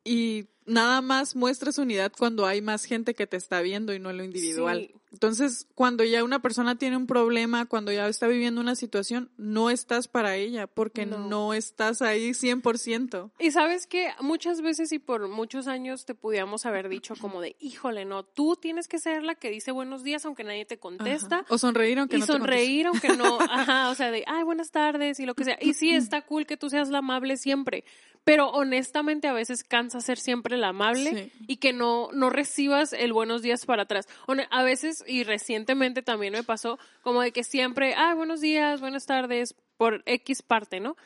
y 0.05 0.47
nada 0.68 1.00
más 1.00 1.35
muestras 1.35 1.78
unidad 1.78 2.12
cuando 2.16 2.46
hay 2.46 2.61
más 2.62 2.85
gente 2.85 3.14
que 3.14 3.26
te 3.26 3.37
está 3.37 3.61
viendo 3.61 3.94
y 3.94 3.98
no 3.98 4.12
lo 4.12 4.24
individual. 4.24 4.90
Entonces, 5.12 5.66
cuando 5.75 6.05
ya 6.05 6.23
una 6.25 6.40
persona 6.40 6.77
tiene 6.77 6.97
un 6.97 7.07
problema, 7.07 7.66
cuando 7.66 7.92
ya 7.92 8.09
está 8.09 8.27
viviendo 8.27 8.61
una 8.61 8.75
situación, 8.75 9.31
no 9.37 9.71
estás 9.71 10.09
para 10.09 10.37
ella 10.37 10.66
porque 10.66 11.07
no, 11.07 11.55
estás 11.55 12.03
ahí 12.03 12.31
100%. 12.31 13.31
Y 13.38 13.51
sabes 13.51 13.87
que 13.87 14.11
muchas 14.21 14.61
veces 14.61 14.92
y 14.92 14.99
por 14.99 15.29
muchos 15.29 15.66
años 15.66 16.05
te 16.05 16.14
pudiéramos 16.14 16.66
haber 16.66 16.88
dicho 16.88 17.14
como 17.21 17.40
de, 17.40 17.57
híjole, 17.61 18.05
no, 18.05 18.25
tú 18.25 18.57
tienes 18.57 18.88
que 18.88 18.99
ser 18.99 19.23
la 19.23 19.35
que 19.35 19.51
dice 19.51 19.73
buenos 19.73 20.03
días 20.03 20.25
aunque 20.25 20.44
nadie 20.44 20.64
te 20.64 20.79
contesta. 20.79 21.44
O 21.49 21.59
sonreír 21.59 21.99
aunque 21.99 22.16
y 22.16 22.21
no 22.21 22.27
sonreír 22.27 22.87
aunque 22.87 23.16
no, 23.16 23.38
ajá, 23.40 23.90
o 23.90 23.94
sea, 23.94 24.11
de, 24.11 24.25
ay, 24.27 24.44
buenas 24.44 24.71
tardes 24.71 25.21
y 25.21 25.27
lo 25.27 25.35
que 25.35 25.44
sea. 25.44 25.59
Y 25.61 25.75
sí, 25.75 25.90
está 25.90 26.23
cool 26.23 26.47
que 26.47 26.57
tú 26.57 26.71
seas 26.71 26.88
la 26.90 26.99
amable 26.99 27.37
siempre, 27.37 27.85
pero 28.25 28.51
honestamente 28.51 29.27
a 29.27 29.33
veces 29.33 29.64
cansa 29.64 30.01
ser 30.01 30.18
siempre 30.18 30.59
la 30.59 30.68
amable 30.68 31.33
y 31.47 31.57
que 31.57 31.73
no, 31.73 32.11
no 32.12 32.29
recibas 32.29 32.92
el 32.92 33.12
buenos 33.12 33.40
días 33.40 33.64
para 33.64 33.85
atrás. 33.85 34.07
A 34.51 34.62
veces, 34.62 34.97
y 35.06 35.24
recientemente 35.24 36.02
también 36.02 36.32
me 36.32 36.42
pasó, 36.42 36.78
como 37.02 37.22
de 37.22 37.32
que 37.32 37.44
siempre, 37.44 37.94
ah, 37.96 38.14
buenos 38.14 38.40
días, 38.40 38.80
buenas 38.80 39.06
tardes, 39.06 39.54
por 39.76 40.02
X 40.06 40.42
parte, 40.42 40.80
¿no? 40.80 40.96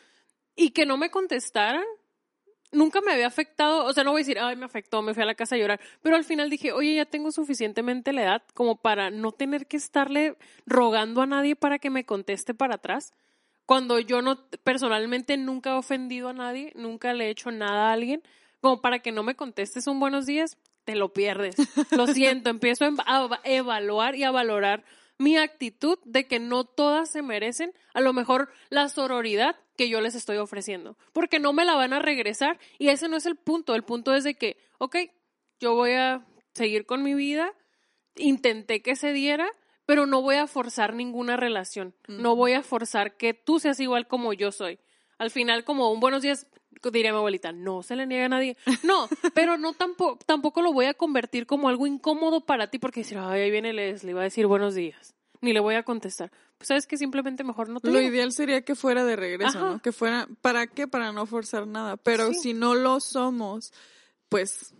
Y 0.57 0.71
que 0.71 0.87
no 0.87 0.97
me 0.97 1.11
contestaran, 1.11 1.85
nunca 2.71 3.01
me 3.01 3.13
había 3.13 3.27
afectado, 3.27 3.85
o 3.85 3.93
sea, 3.93 4.05
no 4.05 4.13
voy 4.13 4.21
a 4.21 4.25
decir, 4.25 4.39
ay, 4.39 4.57
me 4.57 4.65
afectó, 4.65 5.03
me 5.03 5.15
fui 5.15 5.23
a 5.23 5.27
la 5.27 5.35
casa 5.35 5.55
a 5.55 5.59
llorar, 5.59 5.81
pero 6.03 6.17
al 6.17 6.25
final 6.25 6.51
dije, 6.51 6.73
oye, 6.73 6.95
ya 6.95 7.05
tengo 7.05 7.33
suficientemente 7.33 8.13
la 8.13 8.23
edad 8.23 8.43
como 8.55 8.77
para 8.77 9.11
no 9.11 9.33
tener 9.33 9.67
que 9.67 9.77
estarle 9.77 10.37
rogando 10.67 11.23
a 11.23 11.27
nadie 11.27 11.57
para 11.57 11.79
que 11.79 11.91
me 11.91 12.05
conteste 12.05 12.55
para 12.55 12.77
atrás 12.77 13.13
cuando 13.67 13.99
yo 13.99 14.23
no, 14.23 14.39
personalmente 14.65 15.37
nunca 15.37 15.71
he 15.71 15.75
ofendido 15.75 16.29
a 16.29 16.33
nadie, 16.33 16.73
nunca 16.75 17.15
le 17.15 17.27
he 17.27 17.31
hecho 17.31 17.51
nada 17.51 17.91
a 17.91 17.93
alguien, 17.93 18.23
como 18.61 18.81
para 18.81 18.99
que 18.99 19.13
no 19.13 19.23
me 19.23 19.35
contestes 19.35 19.87
un 19.87 20.01
buenos 20.01 20.27
días, 20.27 20.59
te 20.85 20.97
lo 20.97 21.13
pierdes. 21.13 21.57
Lo 21.91 22.07
siento, 22.07 22.51
empiezo 22.51 22.85
a 22.85 23.41
evaluar 23.45 24.15
y 24.17 24.25
a 24.25 24.31
valorar 24.31 24.85
mi 25.19 25.37
actitud 25.37 25.99
de 26.05 26.27
que 26.27 26.41
no 26.41 26.65
todas 26.65 27.11
se 27.11 27.23
merecen 27.23 27.73
a 27.95 28.01
lo 28.01 28.13
mejor 28.13 28.51
la 28.71 28.89
sororidad 28.89 29.57
que 29.77 29.89
yo 29.89 30.01
les 30.01 30.15
estoy 30.15 30.37
ofreciendo, 30.37 30.97
porque 31.13 31.39
no 31.39 31.53
me 31.53 31.65
la 31.65 31.75
van 31.75 31.93
a 31.93 32.01
regresar 32.01 32.59
y 32.79 32.89
ese 32.89 33.09
no 33.09 33.17
es 33.17 33.27
el 33.27 33.37
punto, 33.37 33.75
el 33.75 33.85
punto 33.85 34.15
es 34.15 34.25
de 34.25 34.35
que, 34.35 34.57
ok, 34.79 34.97
yo 35.61 35.75
voy 35.75 35.93
a 35.93 36.27
seguir 36.55 36.87
con 36.87 37.03
mi 37.03 37.15
vida, 37.15 37.55
intenté 38.17 38.83
que 38.83 38.97
se 38.97 39.13
diera, 39.13 39.49
pero 39.87 40.07
no 40.07 40.23
voy 40.23 40.37
a 40.37 40.47
forzar 40.47 40.95
ninguna 40.95 41.37
relación. 41.37 41.95
No 42.09 42.37
voy 42.37 42.53
a 42.53 42.63
forzar 42.63 43.17
que 43.17 43.35
tú 43.35 43.59
seas 43.59 43.81
igual 43.81 44.07
como 44.07 44.33
yo 44.33 44.53
soy. 44.53 44.79
Al 45.23 45.31
final, 45.31 45.63
como 45.63 45.93
un 45.93 46.01
buenos 46.01 46.21
días, 46.21 46.49
diría 46.91 47.13
mi 47.13 47.19
abuelita, 47.19 47.53
no 47.53 47.85
se 47.85 47.95
le 47.95 48.09
niega 48.09 48.25
a 48.25 48.29
nadie. 48.29 48.57
No, 48.83 49.09
pero 49.35 49.57
no 49.57 49.73
tampoco, 49.73 50.19
tampoco 50.27 50.63
lo 50.63 50.73
voy 50.73 50.87
a 50.87 50.95
convertir 50.95 51.47
como 51.47 51.69
algo 51.69 51.87
incómodo 51.87 52.45
para 52.45 52.71
ti 52.71 52.81
porque 52.81 53.03
decir, 53.03 53.19
ay, 53.19 53.43
ahí 53.43 53.51
viene 53.53 53.73
Les, 53.73 54.03
le 54.03 54.15
va 54.15 54.23
a 54.23 54.25
decir 54.25 54.49
buenos 54.49 54.75
días. 54.75 55.15
Ni 55.41 55.53
le 55.53 55.61
voy 55.61 55.77
a 55.77 55.85
contestar. 55.85 56.33
Pues 56.59 56.67
sabes 56.67 56.89
que 56.89 56.97
simplemente 56.97 57.45
mejor 57.45 57.69
no 57.69 57.79
te 57.79 57.93
Lo 57.93 58.01
ideal 58.01 58.33
sería 58.33 58.63
que 58.63 58.75
fuera 58.75 59.05
de 59.05 59.15
regreso, 59.15 59.61
¿no? 59.61 59.79
Que 59.81 59.93
fuera, 59.93 60.27
¿para 60.41 60.67
qué? 60.67 60.89
Para 60.89 61.13
no 61.13 61.25
forzar 61.27 61.69
nada. 61.69 61.97
Pero 61.99 62.33
si 62.35 62.53
no 62.53 62.75
lo 62.75 62.99
somos, 62.99 63.73
pues 64.29 64.75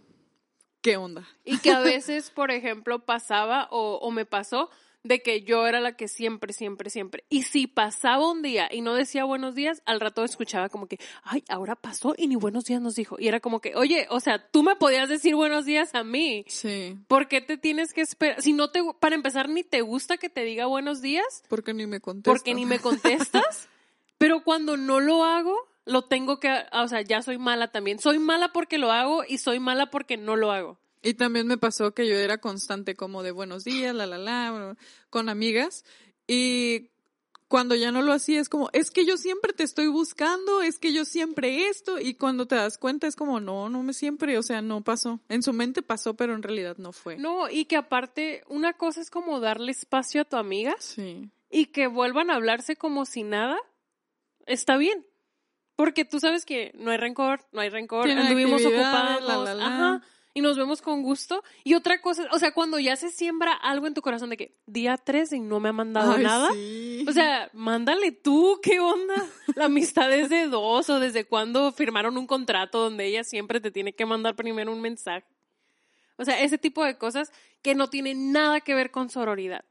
¿qué 0.81 0.97
onda? 0.97 1.25
Y 1.45 1.59
que 1.59 1.71
a 1.71 1.79
veces, 1.83 2.31
por 2.31 2.51
ejemplo, 2.51 3.05
pasaba 3.05 3.69
o, 3.71 4.01
o 4.03 4.11
me 4.11 4.27
pasó 4.27 4.71
de 5.05 5.21
que 5.21 5.43
yo 5.43 5.67
era 5.67 5.81
la 5.81 5.97
que 5.97 6.07
siempre, 6.09 6.53
siempre, 6.53 6.91
siempre. 6.91 7.25
Y 7.29 7.43
si 7.43 7.67
pasaba 7.67 8.31
un 8.31 8.43
día 8.43 8.69
y 8.71 8.83
no 8.83 8.95
decía 8.95 9.25
buenos 9.25 9.55
días, 9.55 9.83
al 9.85 10.01
rato 10.01 10.23
escuchaba 10.25 10.69
como 10.69 10.87
que, 10.87 10.99
ay, 11.25 11.43
ahora 11.49 11.75
pasó 11.75 12.15
y 12.17 12.29
ni 12.29 12.37
buenos 12.37 12.65
días 12.65 12.81
nos 12.81 12.95
dijo. 12.95 13.17
Y 13.19 13.29
era 13.29 13.41
como 13.41 13.61
que, 13.61 13.75
oye, 13.75 14.07
o 14.11 14.21
sea, 14.21 14.49
tú 14.51 14.63
me 14.63 14.77
podías 14.77 15.09
decir 15.09 15.35
buenos 15.35 15.65
días 15.65 15.95
a 15.95 16.05
mí. 16.05 16.45
Sí. 16.49 16.97
¿Por 17.09 17.29
qué 17.29 17.41
te 17.41 17.57
tienes 17.57 17.93
que 17.93 18.03
esperar? 18.03 18.41
Si 18.41 18.53
no 18.53 18.71
te, 18.71 18.81
para 19.01 19.15
empezar, 19.17 19.49
ni 19.49 19.65
te 19.65 19.81
gusta 19.81 20.19
que 20.19 20.29
te 20.29 20.45
diga 20.45 20.67
buenos 20.67 21.01
días, 21.03 21.43
Porque 21.49 21.75
ni 21.75 21.87
me 21.87 22.01
contestas. 22.01 22.33
porque 22.33 22.55
ni 22.55 22.65
me 22.67 22.79
contestas. 22.79 23.69
pero 24.19 24.45
cuando 24.45 24.77
no 24.77 25.01
lo 25.01 25.25
hago, 25.25 25.57
lo 25.85 26.03
tengo 26.03 26.39
que, 26.39 26.49
o 26.73 26.87
sea, 26.87 27.01
ya 27.03 27.23
soy 27.23 27.39
mala 27.39 27.73
también. 27.73 27.99
Soy 27.99 28.21
mala 28.21 28.53
porque 28.53 28.79
lo 28.79 28.93
hago 28.93 29.25
y 29.27 29.39
soy 29.39 29.59
mala 29.59 29.91
porque 29.91 30.17
no 30.17 30.37
lo 30.37 30.53
hago. 30.53 30.79
Y 31.03 31.15
también 31.15 31.47
me 31.47 31.59
pasó 31.59 31.93
que 31.95 32.07
yo 32.09 32.15
era 32.15 32.39
constante 32.39 32.95
como 32.95 33.23
de 33.23 33.33
buenos 33.33 33.65
días, 33.65 33.95
la 33.95 34.07
la 34.07 34.19
la, 34.19 34.77
con 35.11 35.29
amigas. 35.29 35.85
Y 36.29 36.91
cuando 37.49 37.75
ya 37.75 37.93
no 37.93 38.01
lo 38.01 38.13
hacía 38.13 38.41
es 38.41 38.49
como, 38.49 38.71
es 38.73 38.91
que 38.91 39.05
yo 39.05 39.17
siempre 39.19 39.53
te 39.53 39.63
estoy 39.65 39.89
buscando, 39.89 40.63
es 40.63 40.79
que 40.79 40.93
yo 40.93 41.05
siempre 41.05 41.67
esto. 41.69 41.99
Y 41.99 42.15
cuando 42.15 42.47
te 42.47 42.55
das 42.55 42.79
cuenta 42.79 43.07
es 43.07 43.17
como, 43.17 43.41
no, 43.41 43.69
no 43.69 43.83
me 43.83 43.93
siempre, 43.93 44.39
o 44.39 44.43
sea, 44.43 44.63
no 44.63 44.81
pasó. 44.83 45.21
En 45.29 45.43
su 45.43 45.53
mente 45.53 45.83
pasó, 45.83 46.15
pero 46.15 46.35
en 46.35 46.43
realidad 46.43 46.77
no 46.79 46.93
fue. 46.93 47.19
No, 47.19 47.51
y 47.51 47.65
que 47.67 47.77
aparte, 47.77 48.43
una 48.49 48.73
cosa 48.73 49.01
es 49.01 49.11
como 49.11 49.41
darle 49.41 49.73
espacio 49.73 50.23
a 50.23 50.25
tu 50.25 50.37
amiga 50.37 50.75
Sí. 50.79 51.29
y 51.51 51.67
que 51.67 51.89
vuelvan 51.89 52.31
a 52.31 52.37
hablarse 52.37 52.77
como 52.77 53.05
si 53.05 53.23
nada, 53.25 53.59
está 54.47 54.77
bien. 54.77 55.05
Porque 55.77 56.05
tú 56.05 56.21
sabes 56.21 56.45
que 56.45 56.71
no 56.75 56.91
hay 56.91 56.97
rencor, 56.99 57.41
no 57.51 57.61
hay 57.61 57.71
rencor, 57.71 58.09
anduvimos 58.09 58.65
ocupados, 58.65 59.23
la, 59.25 59.37
la, 59.39 59.55
la. 59.55 59.67
ajá, 59.67 60.03
y 60.35 60.41
nos 60.41 60.57
vemos 60.57 60.81
con 60.81 61.03
gusto. 61.03 61.43
Y 61.65 61.75
otra 61.75 62.01
cosa, 62.01 62.27
o 62.33 62.39
sea, 62.39 62.53
cuando 62.53 62.79
ya 62.79 62.97
se 62.97 63.11
siembra 63.11 63.53
algo 63.53 63.87
en 63.87 63.95
tu 63.95 64.03
corazón 64.03 64.31
de 64.31 64.37
que 64.37 64.57
día 64.67 64.97
3 64.97 65.33
y 65.33 65.41
no 65.41 65.61
me 65.61 65.69
ha 65.69 65.73
mandado 65.73 66.13
Ay, 66.13 66.25
nada, 66.25 66.49
sí. 66.53 67.05
o 67.09 67.13
sea, 67.13 67.51
mándale 67.53 68.13
tú, 68.13 68.59
¿qué 68.63 68.81
onda? 68.81 69.15
La 69.55 69.67
amistad 69.67 70.13
es 70.13 70.29
de 70.31 70.47
dos 70.47 70.89
o 70.91 71.01
desde 71.01 71.27
cuando 71.27 71.73
firmaron 71.73 72.17
un 72.17 72.27
contrato 72.27 72.81
donde 72.81 73.07
ella 73.07 73.25
siempre 73.25 73.61
te 73.61 73.71
tiene 73.71 73.93
que 73.93 74.07
mandar 74.07 74.35
primero 74.35 74.73
un 74.73 74.81
mensaje. 74.81 75.27
O 76.17 76.25
sea, 76.25 76.41
ese 76.41 76.59
tipo 76.59 76.85
de 76.85 76.97
cosas 76.97 77.33
que 77.63 77.75
no 77.75 77.89
tienen 77.89 78.33
nada 78.33 78.61
que 78.61 78.75
ver 78.75 78.91
con 78.91 79.11
sororidad. 79.11 79.65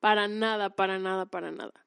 Para 0.00 0.28
nada, 0.28 0.70
para 0.70 0.98
nada, 0.98 1.26
para 1.26 1.50
nada. 1.50 1.85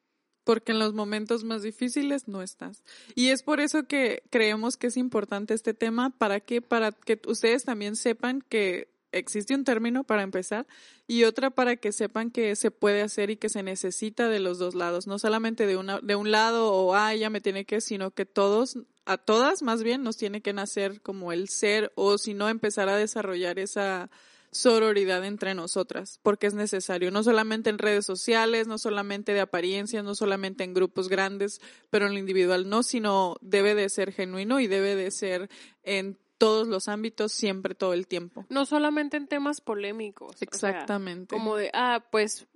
Porque 0.50 0.72
en 0.72 0.80
los 0.80 0.96
momentos 0.96 1.44
más 1.44 1.62
difíciles 1.62 2.28
no 2.28 2.42
estás. 2.42 2.82
Y 3.14 3.28
es 3.28 3.44
por 3.44 3.60
eso 3.60 3.84
que 3.84 4.24
creemos 4.32 4.78
que 4.78 4.88
es 4.88 4.98
importante 4.98 5.54
este 5.54 5.76
tema, 5.76 6.10
para 6.10 6.40
que 6.40 6.60
para 6.60 6.92
que 6.92 7.22
ustedes 7.28 7.66
también 7.66 7.96
sepan 7.96 8.42
que 8.50 8.90
existe 9.12 9.54
un 9.54 9.64
término 9.64 10.06
para 10.06 10.24
empezar 10.24 10.66
y 11.06 11.26
otra 11.26 11.52
para 11.52 11.76
que 11.76 11.92
sepan 11.92 12.32
que 12.32 12.56
se 12.56 12.72
puede 12.72 13.04
hacer 13.04 13.30
y 13.30 13.38
que 13.38 13.48
se 13.48 13.62
necesita 13.62 14.28
de 14.28 14.40
los 14.40 14.58
dos 14.58 14.74
lados, 14.74 15.06
no 15.06 15.20
solamente 15.20 15.68
de 15.68 15.78
una 15.78 16.00
de 16.00 16.16
un 16.16 16.32
lado 16.32 16.74
o 16.74 16.96
ah, 16.96 17.14
ella 17.14 17.30
me 17.30 17.42
tiene 17.42 17.66
que, 17.66 17.80
sino 17.80 18.10
que 18.10 18.26
todos 18.26 18.80
a 19.06 19.20
todas 19.20 19.62
más 19.62 19.84
bien 19.84 20.02
nos 20.02 20.18
tiene 20.18 20.42
que 20.42 20.54
nacer 20.54 21.02
como 21.02 21.32
el 21.32 21.48
ser 21.50 21.92
o 21.94 22.18
si 22.18 22.34
no 22.34 22.50
empezar 22.50 22.90
a 22.90 22.98
desarrollar 22.98 23.60
esa 23.60 24.10
sororidad 24.52 25.24
entre 25.26 25.54
nosotras, 25.54 26.20
porque 26.24 26.48
es 26.48 26.54
necesario, 26.54 27.12
no 27.12 27.24
solamente 27.24 27.70
en 27.70 27.78
redes 27.78 28.06
sociales, 28.06 28.68
no 28.68 28.78
solamente 28.78 29.34
de 29.34 29.42
apariencias, 29.42 30.04
no 30.04 30.16
solamente 30.16 30.64
en 30.64 30.74
grupos 30.74 31.10
grandes, 31.10 31.62
pero 31.90 32.08
en 32.08 32.14
lo 32.14 32.20
individual 32.20 32.70
no, 32.70 32.84
sino 32.84 33.38
debe 33.42 33.76
de 33.76 33.90
ser 33.90 34.12
genuino 34.12 34.60
y 34.60 34.68
debe 34.68 34.96
de 34.96 35.12
ser 35.12 35.50
en 35.84 36.18
todos 36.38 36.68
los 36.68 36.88
ámbitos, 36.88 37.34
siempre, 37.34 37.76
todo 37.76 37.94
el 37.94 38.08
tiempo. 38.08 38.46
No 38.50 38.66
solamente 38.66 39.18
en 39.18 39.28
temas 39.28 39.62
polémicos. 39.62 40.36
o 40.36 40.38
sea, 40.38 40.46
Exactamente. 40.46 41.36
como 41.36 41.56
de, 41.58 41.70
ah, 41.74 42.06
pues 42.12 42.48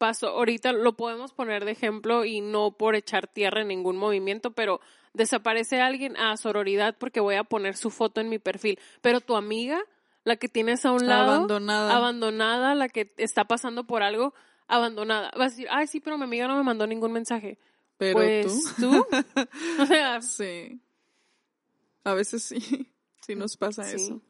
pasó, 0.00 0.28
ahorita 0.28 0.72
lo 0.72 0.96
podemos 0.96 1.32
poner 1.32 1.64
de 1.64 1.72
ejemplo 1.72 2.24
y 2.24 2.40
no 2.40 2.72
por 2.72 2.96
echar 2.96 3.28
tierra 3.28 3.62
en 3.62 3.68
ningún 3.68 3.96
movimiento, 3.98 4.50
pero 4.50 4.80
desaparece 5.12 5.80
alguien 5.80 6.16
a 6.16 6.36
sororidad 6.36 6.96
porque 6.98 7.20
voy 7.20 7.34
a 7.34 7.44
poner 7.44 7.76
su 7.76 7.90
foto 7.90 8.20
en 8.20 8.28
mi 8.28 8.38
perfil. 8.38 8.78
Pero 9.02 9.20
tu 9.20 9.36
amiga, 9.36 9.80
la 10.30 10.36
que 10.36 10.48
tienes 10.48 10.84
a 10.86 10.92
un 10.92 11.06
lado, 11.08 11.32
abandonada. 11.32 11.96
abandonada, 11.96 12.74
la 12.76 12.88
que 12.88 13.12
está 13.16 13.44
pasando 13.46 13.84
por 13.84 14.02
algo, 14.04 14.32
abandonada. 14.68 15.30
Vas 15.36 15.48
a 15.48 15.50
decir, 15.56 15.66
ay, 15.70 15.88
sí, 15.88 15.98
pero 16.00 16.16
mi 16.18 16.24
amiga 16.24 16.46
no 16.46 16.56
me 16.56 16.62
mandó 16.62 16.86
ningún 16.86 17.10
mensaje. 17.12 17.58
pero 17.96 18.14
pues 18.14 18.46
tú. 18.76 18.90
tú. 19.04 19.06
o 19.82 19.86
sea, 19.86 20.22
Sí. 20.22 20.80
A 22.04 22.14
veces 22.14 22.44
sí, 22.44 22.58
sí 23.26 23.34
nos 23.34 23.56
pasa 23.56 23.82
Sí. 23.84 23.96
eso. 23.96 24.22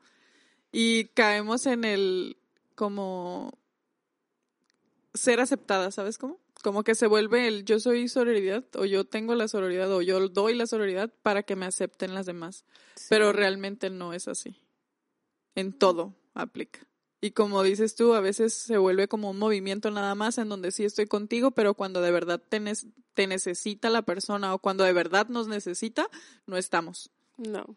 Y 0.73 1.05
caemos 1.09 1.67
en 1.67 1.85
el 1.85 2.39
como 2.75 3.53
ser 5.15 5.41
aceptada, 5.41 5.91
¿sabes 5.91 6.17
cómo? 6.17 6.41
Como 6.63 6.83
que 6.85 6.95
se 6.95 7.07
vuelve 7.07 7.47
el 7.49 7.65
yo 7.65 7.79
soy 7.81 8.09
sororidad 8.09 8.65
o 8.77 8.85
yo 8.87 9.05
tengo 9.05 9.35
la 9.35 9.49
sororidad 9.49 9.91
o 9.93 10.03
yo 10.03 10.29
doy 10.29 10.55
la 10.55 10.67
sororidad 10.67 11.13
para 11.23 11.43
que 11.43 11.57
me 11.57 11.67
acepten 11.67 12.15
las 12.15 12.27
demás. 12.27 12.65
Pero 13.09 13.33
realmente 13.33 13.91
no 13.91 14.13
es 14.13 14.29
así. 14.29 14.57
En 15.61 15.73
todo 15.73 16.15
aplica. 16.35 16.81
Y 17.21 17.33
como 17.33 17.63
dices 17.63 17.97
tú, 17.97 18.15
a 18.15 18.21
veces 18.21 18.55
se 18.55 18.79
vuelve 18.79 19.07
como 19.07 19.31
un 19.31 19.39
movimiento 19.39 19.91
nada 19.91 20.15
más 20.15 20.39
en 20.39 20.49
donde 20.49 20.73
sí 20.73 20.85
estoy 20.85 21.07
contigo, 21.07 21.51
pero 21.51 21.75
cuando 21.75 22.01
de 22.01 22.11
verdad 22.11 22.41
te, 22.41 22.61
ne- 22.61 22.73
te 23.13 23.27
necesita 23.27 23.91
la 23.91 24.03
persona 24.03 24.55
o 24.55 24.59
cuando 24.59 24.85
de 24.85 24.95
verdad 24.95 25.29
nos 25.29 25.47
necesita, 25.47 26.09
no 26.47 26.57
estamos. 26.57 27.11
No. 27.37 27.77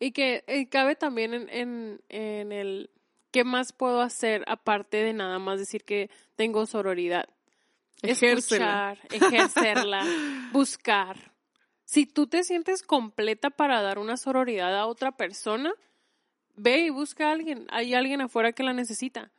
Y 0.00 0.10
que 0.12 0.42
eh, 0.48 0.68
cabe 0.68 0.96
también 0.96 1.32
en, 1.34 1.48
en, 1.50 2.00
en 2.08 2.52
el 2.52 2.90
qué 3.30 3.44
más 3.44 3.72
puedo 3.72 4.00
hacer 4.00 4.44
aparte 4.48 4.96
de 4.96 5.12
nada 5.12 5.38
más 5.38 5.58
decir 5.60 5.84
que 5.84 6.10
tengo 6.34 6.66
sororidad. 6.66 7.28
Ejércela. 8.02 8.92
Escuchar, 8.94 9.22
ejercerla, 9.28 10.04
buscar. 10.52 11.32
Si 11.84 12.06
tú 12.06 12.26
te 12.26 12.44
sientes 12.44 12.82
completa 12.82 13.50
para 13.50 13.82
dar 13.82 13.98
una 13.98 14.16
sororidad 14.16 14.76
a 14.76 14.86
otra 14.86 15.12
persona, 15.16 15.72
ve 16.56 16.80
y 16.80 16.90
busca 16.90 17.28
a 17.28 17.32
alguien. 17.32 17.66
Hay 17.70 17.94
alguien 17.94 18.20
afuera 18.20 18.52
que 18.52 18.62
la 18.62 18.72
necesita. 18.72 19.32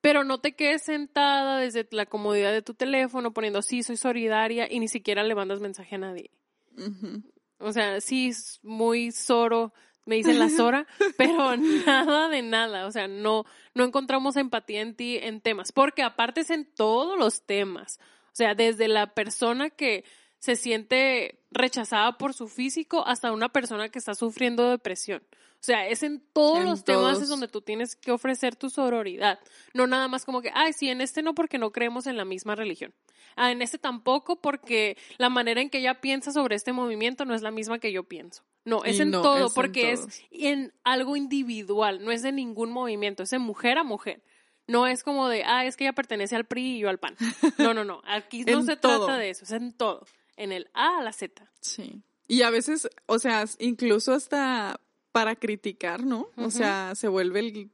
Pero 0.00 0.22
no 0.22 0.38
te 0.38 0.54
quedes 0.54 0.82
sentada 0.82 1.58
desde 1.58 1.88
la 1.90 2.06
comodidad 2.06 2.52
de 2.52 2.62
tu 2.62 2.74
teléfono 2.74 3.32
poniendo 3.32 3.62
sí, 3.62 3.82
soy 3.82 3.96
solidaria 3.96 4.70
y 4.70 4.78
ni 4.78 4.88
siquiera 4.88 5.22
le 5.22 5.34
mandas 5.34 5.60
mensaje 5.60 5.94
a 5.94 5.98
nadie. 5.98 6.30
Ujú. 6.76 7.22
O 7.58 7.72
sea, 7.72 8.00
sí 8.00 8.28
es 8.28 8.60
muy 8.62 9.12
soro, 9.12 9.72
me 10.04 10.16
dicen 10.16 10.38
la 10.38 10.50
sora, 10.50 10.86
pero 11.16 11.56
nada 11.56 12.28
de 12.28 12.42
nada. 12.42 12.86
O 12.86 12.90
sea, 12.90 13.08
no, 13.08 13.44
no 13.74 13.84
encontramos 13.84 14.36
empatía 14.36 14.82
en 14.82 14.94
ti 14.94 15.16
en 15.16 15.40
temas, 15.40 15.72
porque 15.72 16.02
aparte 16.02 16.42
es 16.42 16.50
en 16.50 16.66
todos 16.66 17.18
los 17.18 17.46
temas. 17.46 17.98
O 18.26 18.36
sea, 18.36 18.54
desde 18.54 18.88
la 18.88 19.14
persona 19.14 19.70
que 19.70 20.04
se 20.44 20.56
siente 20.56 21.38
rechazada 21.50 22.18
por 22.18 22.34
su 22.34 22.48
físico 22.48 23.06
hasta 23.06 23.32
una 23.32 23.48
persona 23.48 23.88
que 23.88 23.98
está 23.98 24.14
sufriendo 24.14 24.68
depresión. 24.68 25.22
O 25.32 25.64
sea, 25.64 25.88
es 25.88 26.02
en 26.02 26.22
todos 26.34 26.58
En 26.58 26.66
los 26.66 26.84
temas 26.84 27.22
es 27.22 27.30
donde 27.30 27.48
tú 27.48 27.62
tienes 27.62 27.96
que 27.96 28.12
ofrecer 28.12 28.54
tu 28.54 28.68
sororidad. 28.68 29.38
No 29.72 29.86
nada 29.86 30.06
más 30.06 30.26
como 30.26 30.42
que, 30.42 30.50
ay, 30.52 30.74
sí, 30.74 30.90
en 30.90 31.00
este 31.00 31.22
no 31.22 31.34
porque 31.34 31.56
no 31.56 31.72
creemos 31.72 32.06
en 32.06 32.18
la 32.18 32.26
misma 32.26 32.56
religión. 32.56 32.92
Ah, 33.36 33.52
en 33.52 33.62
este 33.62 33.78
tampoco 33.78 34.42
porque 34.42 34.98
la 35.16 35.30
manera 35.30 35.62
en 35.62 35.70
que 35.70 35.78
ella 35.78 36.02
piensa 36.02 36.30
sobre 36.30 36.56
este 36.56 36.74
movimiento 36.74 37.24
no 37.24 37.34
es 37.34 37.40
la 37.40 37.50
misma 37.50 37.78
que 37.78 37.90
yo 37.90 38.04
pienso. 38.04 38.42
No, 38.66 38.84
es 38.84 38.98
Y 38.98 39.02
en 39.02 39.12
no, 39.12 39.22
todo 39.22 39.46
es 39.46 39.54
porque 39.54 39.92
es 39.92 40.22
en 40.30 40.74
algo 40.84 41.16
individual, 41.16 42.04
no 42.04 42.10
es 42.12 42.20
de 42.20 42.32
ningún 42.32 42.70
movimiento, 42.70 43.22
es 43.22 43.30
de 43.30 43.38
mujer 43.38 43.78
a 43.78 43.82
mujer. 43.82 44.22
No 44.66 44.86
es 44.86 45.02
como 45.02 45.26
de, 45.28 45.42
ah, 45.44 45.64
es 45.64 45.78
que 45.78 45.84
ella 45.84 45.94
pertenece 45.94 46.36
al 46.36 46.44
PRI 46.44 46.76
y 46.76 46.78
yo 46.80 46.90
al 46.90 46.98
PAN. 46.98 47.16
No, 47.58 47.72
no, 47.72 47.82
no. 47.82 48.02
Aquí 48.04 48.44
no 48.44 48.62
se 48.62 48.76
todo. 48.76 49.06
trata 49.06 49.18
de 49.18 49.30
eso, 49.30 49.44
es 49.44 49.52
en 49.52 49.72
todo. 49.72 50.06
En 50.36 50.52
el 50.52 50.68
A 50.74 50.98
a 50.98 51.02
la 51.02 51.12
Z. 51.12 51.50
Sí. 51.60 52.02
Y 52.26 52.42
a 52.42 52.50
veces, 52.50 52.88
o 53.06 53.18
sea, 53.18 53.44
incluso 53.58 54.12
hasta 54.12 54.80
para 55.12 55.36
criticar, 55.36 56.04
¿no? 56.04 56.28
O 56.36 56.50
sea, 56.50 56.94
se 56.96 57.06
vuelve 57.08 57.40
el- 57.40 57.70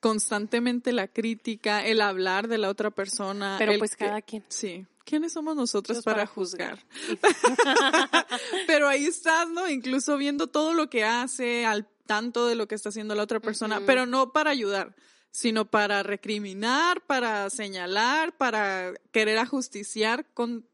constantemente 0.00 0.92
la 0.92 1.06
crítica, 1.08 1.86
el 1.86 2.00
hablar 2.00 2.48
de 2.48 2.58
la 2.58 2.68
otra 2.68 2.90
persona. 2.90 3.56
Pero 3.58 3.72
el 3.72 3.78
pues 3.78 3.96
que- 3.96 4.04
cada 4.06 4.20
quien. 4.22 4.44
Sí. 4.48 4.84
¿Quiénes 5.04 5.32
somos 5.32 5.56
nosotros 5.56 5.96
Nosotros 5.98 6.04
para, 6.04 6.26
para 6.26 6.34
juzgar? 6.34 6.78
juzgar. 7.08 8.28
Pero 8.66 8.88
ahí 8.88 9.04
estás, 9.06 9.48
¿no? 9.48 9.68
Incluso 9.68 10.16
viendo 10.16 10.46
todo 10.48 10.74
lo 10.74 10.88
que 10.90 11.04
hace, 11.04 11.64
al 11.66 11.88
tanto 12.06 12.46
de 12.46 12.54
lo 12.54 12.68
que 12.68 12.74
está 12.74 12.90
haciendo 12.90 13.14
la 13.14 13.22
otra 13.22 13.40
persona, 13.40 13.80
pero 13.86 14.06
no 14.06 14.32
para 14.32 14.50
ayudar, 14.50 14.94
sino 15.30 15.64
para 15.70 16.02
recriminar, 16.02 17.00
para 17.06 17.48
señalar, 17.48 18.36
para 18.36 18.92
querer 19.12 19.38
ajusticiar 19.38 20.26
con, 20.34 20.66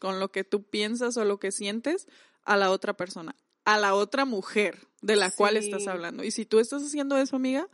con 0.00 0.18
lo 0.18 0.32
que 0.32 0.42
tú 0.42 0.64
piensas 0.64 1.16
o 1.16 1.24
lo 1.24 1.38
que 1.38 1.52
sientes 1.52 2.08
a 2.44 2.56
la 2.56 2.72
otra 2.72 2.94
persona, 2.94 3.36
a 3.64 3.78
la 3.78 3.94
otra 3.94 4.24
mujer 4.24 4.88
de 5.02 5.14
la 5.14 5.30
cual 5.30 5.56
estás 5.56 5.86
hablando. 5.86 6.24
Y 6.24 6.32
si 6.32 6.44
tú 6.46 6.58
estás 6.58 6.82
haciendo 6.82 7.16
eso, 7.18 7.36
amiga, 7.36 7.68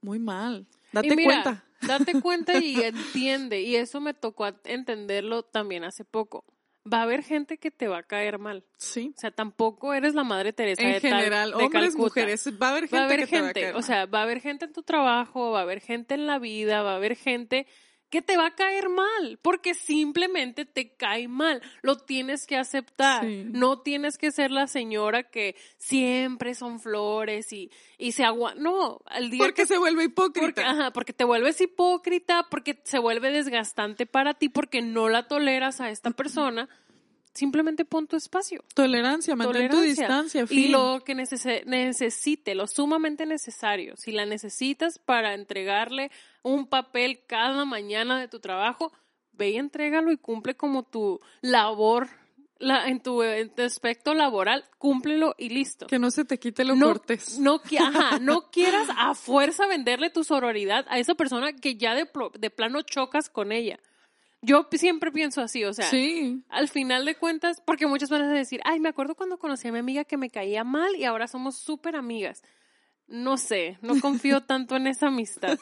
muy 0.00 0.20
mal. 0.20 0.68
Date 0.92 1.16
mira, 1.16 1.42
cuenta. 1.42 1.64
Date 1.82 2.20
cuenta 2.22 2.58
y 2.58 2.80
entiende. 2.80 3.62
Y 3.62 3.74
eso 3.76 4.00
me 4.00 4.14
tocó 4.14 4.46
entenderlo 4.64 5.42
también 5.42 5.84
hace 5.84 6.04
poco. 6.04 6.44
va 6.90 6.98
a 7.00 7.02
haber 7.02 7.22
gente 7.22 7.58
que 7.58 7.70
te 7.70 7.88
va 7.88 7.98
a 7.98 8.02
caer 8.02 8.38
mal. 8.38 8.64
Sí. 8.78 9.12
O 9.16 9.20
sea, 9.20 9.30
tampoco 9.30 9.92
eres 9.94 10.14
la 10.14 10.24
madre 10.24 10.52
Teresa 10.52 10.82
En 10.82 10.92
de 10.94 11.00
tal- 11.00 11.10
general, 11.18 11.50
de 11.50 11.56
hombres, 11.56 11.72
Calcuta. 11.82 11.98
mujeres, 12.02 12.48
va 12.62 12.68
a 12.68 12.70
haber 12.70 12.82
gente 12.84 12.96
Va 12.96 13.02
a 13.02 13.04
haber 13.06 13.20
que 13.20 13.26
te 13.26 13.32
va 13.36 13.40
a 13.40 13.44
gente, 13.46 13.60
caer 13.60 13.72
o 13.72 13.78
mal. 13.78 13.84
sea, 13.84 14.06
va 14.06 14.18
a 14.20 14.22
haber 14.22 14.40
gente 14.40 14.64
en 14.66 14.72
tu 14.72 14.82
trabajo, 14.82 15.50
va 15.50 15.58
a 15.60 15.62
haber 15.62 15.80
gente 15.80 16.14
en 16.14 16.26
la 16.26 16.38
vida, 16.38 16.82
va 16.82 16.92
a 16.92 16.96
haber 16.96 17.16
gente 17.16 17.66
que 18.10 18.22
te 18.22 18.36
va 18.36 18.46
a 18.46 18.54
caer 18.54 18.88
mal, 18.88 19.38
porque 19.42 19.74
simplemente 19.74 20.64
te 20.64 20.94
cae 20.96 21.28
mal. 21.28 21.62
Lo 21.82 21.96
tienes 21.96 22.46
que 22.46 22.56
aceptar. 22.56 23.24
Sí. 23.24 23.44
No 23.50 23.80
tienes 23.80 24.16
que 24.16 24.30
ser 24.32 24.50
la 24.50 24.66
señora 24.66 25.24
que 25.24 25.56
siempre 25.76 26.54
son 26.54 26.80
flores 26.80 27.52
y, 27.52 27.70
y 27.98 28.12
se 28.12 28.24
aguanta. 28.24 28.60
No, 28.60 29.00
al 29.06 29.30
día 29.30 29.38
porque 29.38 29.62
que 29.62 29.66
se 29.66 29.78
vuelve 29.78 30.04
hipócrita. 30.04 30.46
porque, 30.46 30.62
ajá, 30.62 30.92
porque 30.92 31.12
te 31.12 31.24
vuelves 31.24 31.60
hipócrita, 31.60 32.46
porque 32.50 32.80
se 32.84 32.98
vuelve 32.98 33.30
desgastante 33.30 34.06
para 34.06 34.34
ti, 34.34 34.48
porque 34.48 34.80
no 34.80 35.08
la 35.08 35.28
toleras 35.28 35.80
a 35.80 35.90
esta 35.90 36.10
persona. 36.10 36.68
Simplemente 37.38 37.84
pon 37.84 38.08
tu 38.08 38.16
espacio. 38.16 38.64
Tolerancia, 38.74 39.36
mantén 39.36 39.70
tu 39.70 39.80
distancia. 39.80 40.42
Y 40.42 40.46
fin. 40.46 40.72
lo 40.72 41.04
que 41.04 41.14
necesite, 41.14 42.56
lo 42.56 42.66
sumamente 42.66 43.26
necesario. 43.26 43.94
Si 43.96 44.10
la 44.10 44.26
necesitas 44.26 44.98
para 44.98 45.34
entregarle 45.34 46.10
un 46.48 46.66
papel 46.66 47.20
cada 47.26 47.64
mañana 47.64 48.18
de 48.20 48.28
tu 48.28 48.40
trabajo, 48.40 48.92
ve 49.32 49.50
y 49.50 49.56
entrégalo 49.56 50.10
y 50.12 50.16
cumple 50.16 50.56
como 50.56 50.82
tu 50.82 51.20
labor, 51.40 52.08
la, 52.58 52.88
en, 52.88 53.00
tu, 53.00 53.22
en 53.22 53.54
tu 53.54 53.62
aspecto 53.62 54.14
laboral, 54.14 54.64
cúmplelo 54.78 55.34
y 55.38 55.50
listo. 55.50 55.86
Que 55.86 55.98
no 55.98 56.10
se 56.10 56.24
te 56.24 56.38
quite 56.38 56.64
lo 56.64 56.74
no, 56.74 56.86
cortés. 56.86 57.38
No, 57.38 57.60
ajá, 57.80 58.18
no 58.18 58.50
quieras 58.50 58.88
a 58.96 59.14
fuerza 59.14 59.66
venderle 59.66 60.10
tu 60.10 60.24
sororidad 60.24 60.84
a 60.88 60.98
esa 60.98 61.14
persona 61.14 61.52
que 61.52 61.76
ya 61.76 61.94
de, 61.94 62.50
plano 62.50 62.82
chocas 62.82 63.30
con 63.30 63.52
ella. 63.52 63.78
Yo 64.40 64.68
siempre 64.70 65.10
pienso 65.10 65.40
así, 65.40 65.64
o 65.64 65.72
sea, 65.72 65.86
sí. 65.90 66.44
al 66.48 66.68
final 66.68 67.04
de 67.04 67.16
cuentas, 67.16 67.60
porque 67.64 67.88
muchas 67.88 68.08
van 68.08 68.22
a 68.22 68.32
decir, 68.32 68.60
ay, 68.64 68.78
me 68.78 68.88
acuerdo 68.88 69.16
cuando 69.16 69.38
conocí 69.38 69.66
a 69.66 69.72
mi 69.72 69.80
amiga 69.80 70.04
que 70.04 70.16
me 70.16 70.30
caía 70.30 70.62
mal 70.62 70.94
y 70.94 71.04
ahora 71.04 71.26
somos 71.26 71.56
súper 71.56 71.96
amigas. 71.96 72.42
No 73.08 73.38
sé, 73.38 73.78
no 73.80 73.94
confío 74.02 74.42
tanto 74.42 74.76
en 74.76 74.86
esa 74.86 75.06
amistad, 75.06 75.58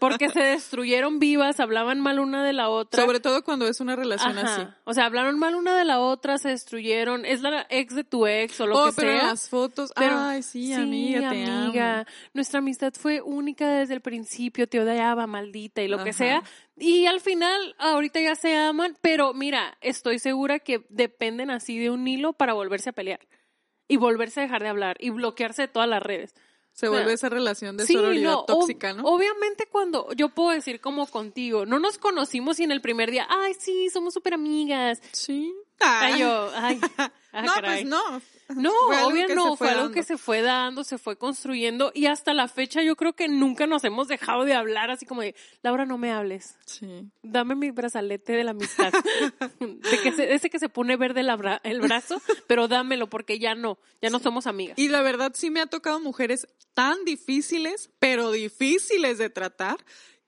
porque 0.00 0.30
se 0.30 0.40
destruyeron 0.40 1.18
vivas, 1.18 1.60
hablaban 1.60 2.00
mal 2.00 2.18
una 2.18 2.42
de 2.42 2.54
la 2.54 2.70
otra. 2.70 3.02
Sobre 3.04 3.20
todo 3.20 3.44
cuando 3.44 3.68
es 3.68 3.80
una 3.80 3.96
relación 3.96 4.38
Ajá. 4.38 4.54
así. 4.54 4.68
O 4.84 4.94
sea, 4.94 5.04
hablaron 5.04 5.38
mal 5.38 5.54
una 5.54 5.76
de 5.76 5.84
la 5.84 6.00
otra, 6.00 6.38
se 6.38 6.48
destruyeron, 6.48 7.26
es 7.26 7.42
la 7.42 7.66
ex 7.68 7.94
de 7.94 8.04
tu 8.04 8.26
ex 8.26 8.58
o 8.60 8.66
lo 8.66 8.78
oh, 8.78 8.86
que 8.86 8.92
pero 8.96 9.12
sea. 9.12 9.26
las 9.26 9.48
fotos, 9.50 9.92
Pero, 9.94 10.16
ay, 10.18 10.42
sí, 10.42 10.72
amiga, 10.72 11.30
te 11.30 11.44
amiga, 11.44 11.98
amo. 11.98 12.06
Nuestra 12.32 12.60
amistad 12.60 12.94
fue 12.94 13.20
única 13.20 13.68
desde 13.68 13.92
el 13.92 14.00
principio, 14.00 14.66
te 14.66 14.80
odiaba, 14.80 15.26
maldita, 15.26 15.82
y 15.82 15.88
lo 15.88 16.02
que 16.02 16.14
sea. 16.14 16.42
Y 16.78 17.04
al 17.04 17.20
final, 17.20 17.74
ahorita 17.78 18.20
ya 18.20 18.34
se 18.36 18.56
aman, 18.56 18.96
pero 19.02 19.34
mira, 19.34 19.76
estoy 19.82 20.18
segura 20.18 20.60
que 20.60 20.86
dependen 20.88 21.50
así 21.50 21.78
de 21.78 21.90
un 21.90 22.08
hilo 22.08 22.32
para 22.32 22.54
volverse 22.54 22.90
a 22.90 22.92
pelear. 22.92 23.20
Y 23.88 23.98
volverse 23.98 24.40
a 24.40 24.42
dejar 24.44 24.62
de 24.62 24.68
hablar 24.68 24.96
y 24.98 25.10
bloquearse 25.10 25.62
de 25.62 25.68
todas 25.68 25.88
las 25.88 26.02
redes. 26.02 26.34
Se 26.76 26.90
vuelve 26.90 27.14
esa 27.14 27.30
relación 27.30 27.78
de 27.78 27.86
Sí, 27.86 27.94
sororidad 27.94 28.32
no, 28.32 28.44
tóxica, 28.44 28.92
¿no? 28.92 29.04
Obviamente 29.04 29.66
cuando 29.66 30.12
yo 30.12 30.28
puedo 30.28 30.50
decir 30.50 30.78
como 30.78 31.06
contigo, 31.06 31.64
no 31.64 31.78
nos 31.78 31.96
conocimos 31.96 32.60
y 32.60 32.64
en 32.64 32.70
el 32.70 32.82
primer 32.82 33.10
día, 33.10 33.26
ay, 33.30 33.54
sí, 33.58 33.88
somos 33.88 34.12
súper 34.12 34.34
amigas. 34.34 35.00
Sí. 35.12 35.54
Ay, 35.80 36.20
yo, 36.20 36.50
ay, 36.54 36.80
ah, 37.32 37.42
no, 37.42 37.52
caray. 37.54 37.82
pues 37.82 37.86
no. 37.86 38.22
No, 38.48 38.70
obvio 39.04 39.26
no, 39.34 39.56
fue 39.56 39.68
algo 39.70 39.80
dando. 39.82 39.94
que 39.94 40.04
se 40.04 40.16
fue 40.16 40.40
dando, 40.40 40.84
se 40.84 40.98
fue 40.98 41.16
construyendo 41.18 41.90
y 41.94 42.06
hasta 42.06 42.32
la 42.32 42.46
fecha 42.46 42.80
yo 42.80 42.94
creo 42.94 43.12
que 43.12 43.26
nunca 43.26 43.66
nos 43.66 43.82
hemos 43.82 44.06
dejado 44.06 44.44
de 44.44 44.54
hablar 44.54 44.88
así 44.92 45.04
como 45.04 45.22
de, 45.22 45.34
Laura, 45.62 45.84
no 45.84 45.98
me 45.98 46.12
hables, 46.12 46.54
Sí. 46.64 47.10
dame 47.24 47.56
mi 47.56 47.72
brazalete 47.72 48.34
de 48.34 48.44
la 48.44 48.52
amistad, 48.52 48.92
de 49.60 49.98
que 50.00 50.12
se- 50.12 50.32
ese 50.32 50.48
que 50.48 50.60
se 50.60 50.68
pone 50.68 50.96
verde 50.96 51.24
la 51.24 51.36
bra- 51.36 51.60
el 51.64 51.80
brazo, 51.80 52.22
pero 52.46 52.68
dámelo 52.68 53.08
porque 53.08 53.40
ya 53.40 53.56
no, 53.56 53.78
ya 54.00 54.10
no 54.10 54.20
somos 54.20 54.46
amigas. 54.46 54.78
Y 54.78 54.88
la 54.88 55.02
verdad 55.02 55.32
sí 55.34 55.50
me 55.50 55.60
ha 55.60 55.66
tocado 55.66 55.98
mujeres 55.98 56.46
tan 56.72 57.04
difíciles, 57.04 57.90
pero 57.98 58.30
difíciles 58.30 59.18
de 59.18 59.28
tratar, 59.28 59.78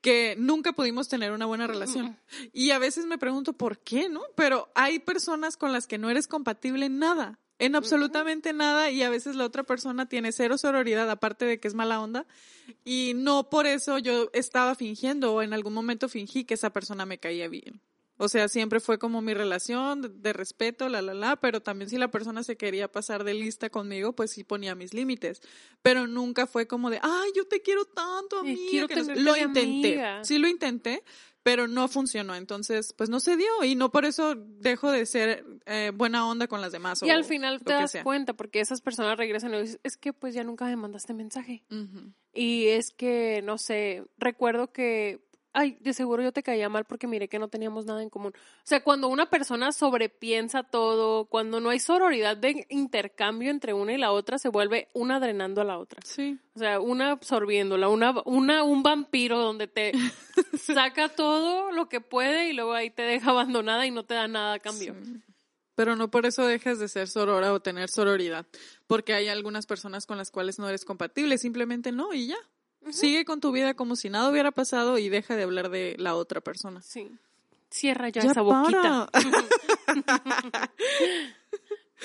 que 0.01 0.35
nunca 0.37 0.73
pudimos 0.73 1.09
tener 1.09 1.31
una 1.31 1.45
buena 1.45 1.67
relación. 1.67 2.17
Y 2.53 2.71
a 2.71 2.79
veces 2.79 3.05
me 3.05 3.17
pregunto 3.17 3.53
por 3.53 3.79
qué, 3.79 4.09
¿no? 4.09 4.21
Pero 4.35 4.69
hay 4.75 4.99
personas 4.99 5.57
con 5.57 5.71
las 5.71 5.87
que 5.87 5.97
no 5.97 6.09
eres 6.09 6.27
compatible 6.27 6.85
en 6.85 6.99
nada, 6.99 7.39
en 7.57 7.75
absolutamente 7.75 8.53
nada, 8.53 8.89
y 8.89 9.03
a 9.03 9.09
veces 9.09 9.35
la 9.35 9.45
otra 9.45 9.63
persona 9.63 10.07
tiene 10.07 10.31
cero 10.31 10.57
sororidad, 10.57 11.09
aparte 11.09 11.45
de 11.45 11.59
que 11.59 11.67
es 11.67 11.73
mala 11.73 11.99
onda, 11.99 12.25
y 12.85 13.13
no 13.15 13.49
por 13.49 13.67
eso 13.67 13.97
yo 13.97 14.29
estaba 14.33 14.75
fingiendo 14.75 15.33
o 15.33 15.41
en 15.41 15.53
algún 15.53 15.73
momento 15.73 16.07
fingí 16.07 16.45
que 16.45 16.53
esa 16.53 16.69
persona 16.69 17.05
me 17.05 17.17
caía 17.17 17.49
bien. 17.49 17.81
O 18.21 18.27
sea, 18.27 18.49
siempre 18.49 18.81
fue 18.81 18.99
como 18.99 19.21
mi 19.21 19.33
relación 19.33 20.01
de, 20.01 20.09
de 20.09 20.33
respeto, 20.33 20.89
la, 20.89 21.01
la, 21.01 21.13
la, 21.13 21.37
pero 21.37 21.61
también 21.61 21.89
si 21.89 21.97
la 21.97 22.09
persona 22.11 22.43
se 22.43 22.57
quería 22.57 22.91
pasar 22.91 23.23
de 23.23 23.33
lista 23.33 23.69
conmigo, 23.69 24.13
pues 24.13 24.31
sí 24.31 24.43
ponía 24.43 24.75
mis 24.75 24.93
límites. 24.93 25.41
Pero 25.81 26.05
nunca 26.05 26.45
fue 26.45 26.67
como 26.67 26.89
de, 26.89 26.99
ay, 27.01 27.31
yo 27.33 27.47
te 27.47 27.61
quiero 27.61 27.85
tanto, 27.85 28.39
amiga. 28.39 28.87
que 28.87 28.95
no 28.97 29.03
sé". 29.03 29.13
tenerte 29.13 29.21
Lo 29.21 29.37
intenté, 29.37 29.93
amiga. 29.93 30.23
sí 30.25 30.37
lo 30.37 30.49
intenté, 30.49 31.01
pero 31.43 31.69
no 31.69 31.87
funcionó. 31.87 32.35
Entonces, 32.35 32.91
pues 32.91 33.09
no 33.09 33.21
se 33.21 33.37
dio 33.37 33.63
y 33.63 33.75
no 33.75 33.89
por 33.89 34.03
eso 34.03 34.35
dejo 34.35 34.91
de 34.91 35.05
ser 35.05 35.45
eh, 35.65 35.91
buena 35.95 36.27
onda 36.27 36.47
con 36.47 36.59
las 36.59 36.73
demás. 36.73 37.01
Y 37.01 37.09
o 37.09 37.13
al 37.13 37.23
final 37.23 37.61
te 37.63 37.71
das 37.71 37.91
sea. 37.91 38.03
cuenta 38.03 38.33
porque 38.33 38.59
esas 38.59 38.81
personas 38.81 39.17
regresan 39.17 39.53
y 39.53 39.61
dices, 39.61 39.79
es 39.83 39.95
que 39.95 40.11
pues 40.11 40.33
ya 40.33 40.43
nunca 40.43 40.65
me 40.65 40.75
mandaste 40.75 41.13
mensaje. 41.13 41.63
Y 42.33 42.67
es 42.67 42.91
que, 42.91 43.41
no 43.43 43.57
sé, 43.57 44.03
recuerdo 44.17 44.73
que, 44.73 45.21
ay, 45.53 45.77
de 45.79 45.93
seguro 45.93 46.23
yo 46.23 46.31
te 46.31 46.43
caía 46.43 46.69
mal 46.69 46.85
porque 46.85 47.07
miré 47.07 47.27
que 47.27 47.39
no 47.39 47.47
teníamos 47.47 47.85
nada 47.85 48.01
en 48.03 48.09
común. 48.09 48.33
O 48.35 48.61
sea, 48.63 48.83
cuando 48.83 49.07
una 49.07 49.29
persona 49.29 49.71
sobrepiensa 49.71 50.63
todo, 50.63 51.25
cuando 51.25 51.59
no 51.59 51.69
hay 51.69 51.79
sororidad 51.79 52.37
de 52.37 52.65
intercambio 52.69 53.51
entre 53.51 53.73
una 53.73 53.93
y 53.93 53.97
la 53.97 54.11
otra, 54.11 54.37
se 54.37 54.49
vuelve 54.49 54.89
una 54.93 55.19
drenando 55.19 55.61
a 55.61 55.65
la 55.65 55.77
otra. 55.77 55.99
Sí. 56.03 56.39
O 56.55 56.59
sea, 56.59 56.79
una 56.79 57.11
absorbiéndola, 57.11 57.89
una, 57.89 58.13
una, 58.25 58.63
un 58.63 58.83
vampiro 58.83 59.39
donde 59.39 59.67
te 59.67 59.91
saca 60.57 61.09
todo 61.09 61.71
lo 61.71 61.89
que 61.89 62.01
puede 62.01 62.49
y 62.49 62.53
luego 62.53 62.73
ahí 62.73 62.89
te 62.89 63.03
deja 63.03 63.31
abandonada 63.31 63.85
y 63.85 63.91
no 63.91 64.03
te 64.03 64.13
da 64.13 64.27
nada 64.27 64.53
a 64.55 64.59
cambio. 64.59 64.95
Sí. 65.03 65.21
Pero 65.79 65.95
no 65.95 66.11
por 66.11 66.25
eso 66.25 66.45
dejas 66.45 66.77
de 66.77 66.89
ser 66.89 67.07
sorora 67.07 67.53
o 67.53 67.61
tener 67.61 67.89
sororidad, 67.89 68.45
porque 68.85 69.13
hay 69.13 69.29
algunas 69.29 69.65
personas 69.65 70.05
con 70.05 70.17
las 70.17 70.29
cuales 70.29 70.59
no 70.59 70.67
eres 70.67 70.83
compatible, 70.83 71.37
simplemente 71.37 71.93
no 71.93 72.13
y 72.13 72.27
ya. 72.27 72.37
Sigue 72.91 73.25
con 73.25 73.39
tu 73.41 73.51
vida 73.51 73.73
como 73.75 73.95
si 73.95 74.09
nada 74.09 74.29
hubiera 74.29 74.51
pasado 74.51 74.97
y 74.97 75.09
deja 75.09 75.35
de 75.35 75.43
hablar 75.43 75.69
de 75.69 75.95
la 75.99 76.15
otra 76.15 76.41
persona. 76.41 76.81
Sí. 76.81 77.11
Cierra 77.69 78.09
ya, 78.09 78.21
Ya 78.23 78.31
esa 78.31 78.41
boquita. 78.41 79.09
para. 79.11 80.71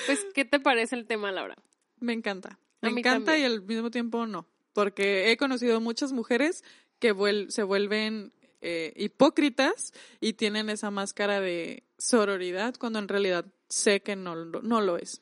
Pues, 0.05 0.25
¿qué 0.33 0.45
te 0.45 0.59
parece 0.59 0.95
el 0.95 1.05
tema, 1.07 1.31
Laura? 1.31 1.55
Me 1.99 2.13
encanta. 2.13 2.59
Me 2.81 2.89
encanta 2.89 3.31
también. 3.31 3.41
y 3.41 3.45
al 3.55 3.61
mismo 3.61 3.89
tiempo 3.89 4.27
no, 4.27 4.45
porque 4.73 5.31
he 5.31 5.37
conocido 5.37 5.79
muchas 5.79 6.11
mujeres 6.11 6.63
que 6.99 7.15
vuel- 7.15 7.49
se 7.49 7.63
vuelven 7.63 8.33
eh, 8.61 8.93
hipócritas 8.97 9.93
y 10.19 10.33
tienen 10.33 10.69
esa 10.69 10.91
máscara 10.91 11.39
de 11.39 11.83
sororidad 11.97 12.75
cuando 12.77 12.99
en 12.99 13.07
realidad 13.07 13.45
sé 13.69 14.01
que 14.01 14.15
no, 14.15 14.35
no 14.35 14.81
lo 14.81 14.97
es. 14.97 15.21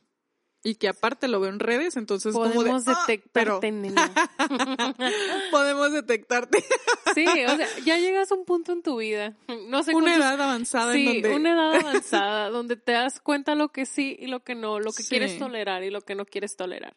Y 0.66 0.76
que 0.76 0.88
aparte 0.88 1.28
lo 1.28 1.42
veo 1.42 1.50
en 1.50 1.60
redes, 1.60 1.98
entonces 1.98 2.32
como 2.34 2.48
de, 2.48 2.56
Podemos 2.56 2.88
"Ah", 2.88 3.04
pero 3.34 3.60
detectarte, 3.60 3.72
nena. 3.72 4.12
podemos 5.52 5.92
detectarte. 5.92 6.64
Sí, 7.14 7.28
o 7.28 7.56
sea, 7.58 7.68
ya 7.86 8.00
llegas 8.00 8.32
a 8.32 8.36
un 8.36 8.44
punto 8.44 8.72
en 8.72 8.82
tu 8.82 8.98
vida. 8.98 9.36
No 9.68 9.84
sé 9.84 9.94
una 9.94 10.06
cuántos- 10.16 10.16
edad 10.26 10.42
avanzada 10.42 10.94
Sí, 10.94 11.06
en 11.08 11.22
donde 11.22 11.36
una 11.36 11.52
edad 11.52 11.76
avanzada 11.88 12.50
donde 12.50 12.76
te 12.76 12.94
das 12.94 13.20
cuenta 13.20 13.54
lo 13.54 13.70
que 13.70 13.86
sí 13.86 14.16
y 14.20 14.26
lo 14.26 14.40
que 14.40 14.56
no, 14.56 14.80
lo 14.80 14.92
que 14.92 15.04
Sí. 15.04 15.10
quieres 15.10 15.38
tolerar 15.38 15.84
y 15.84 15.92
lo 15.92 16.02
que 16.02 16.16
no 16.16 16.26
quieres 16.26 16.56
tolerar. 16.56 16.96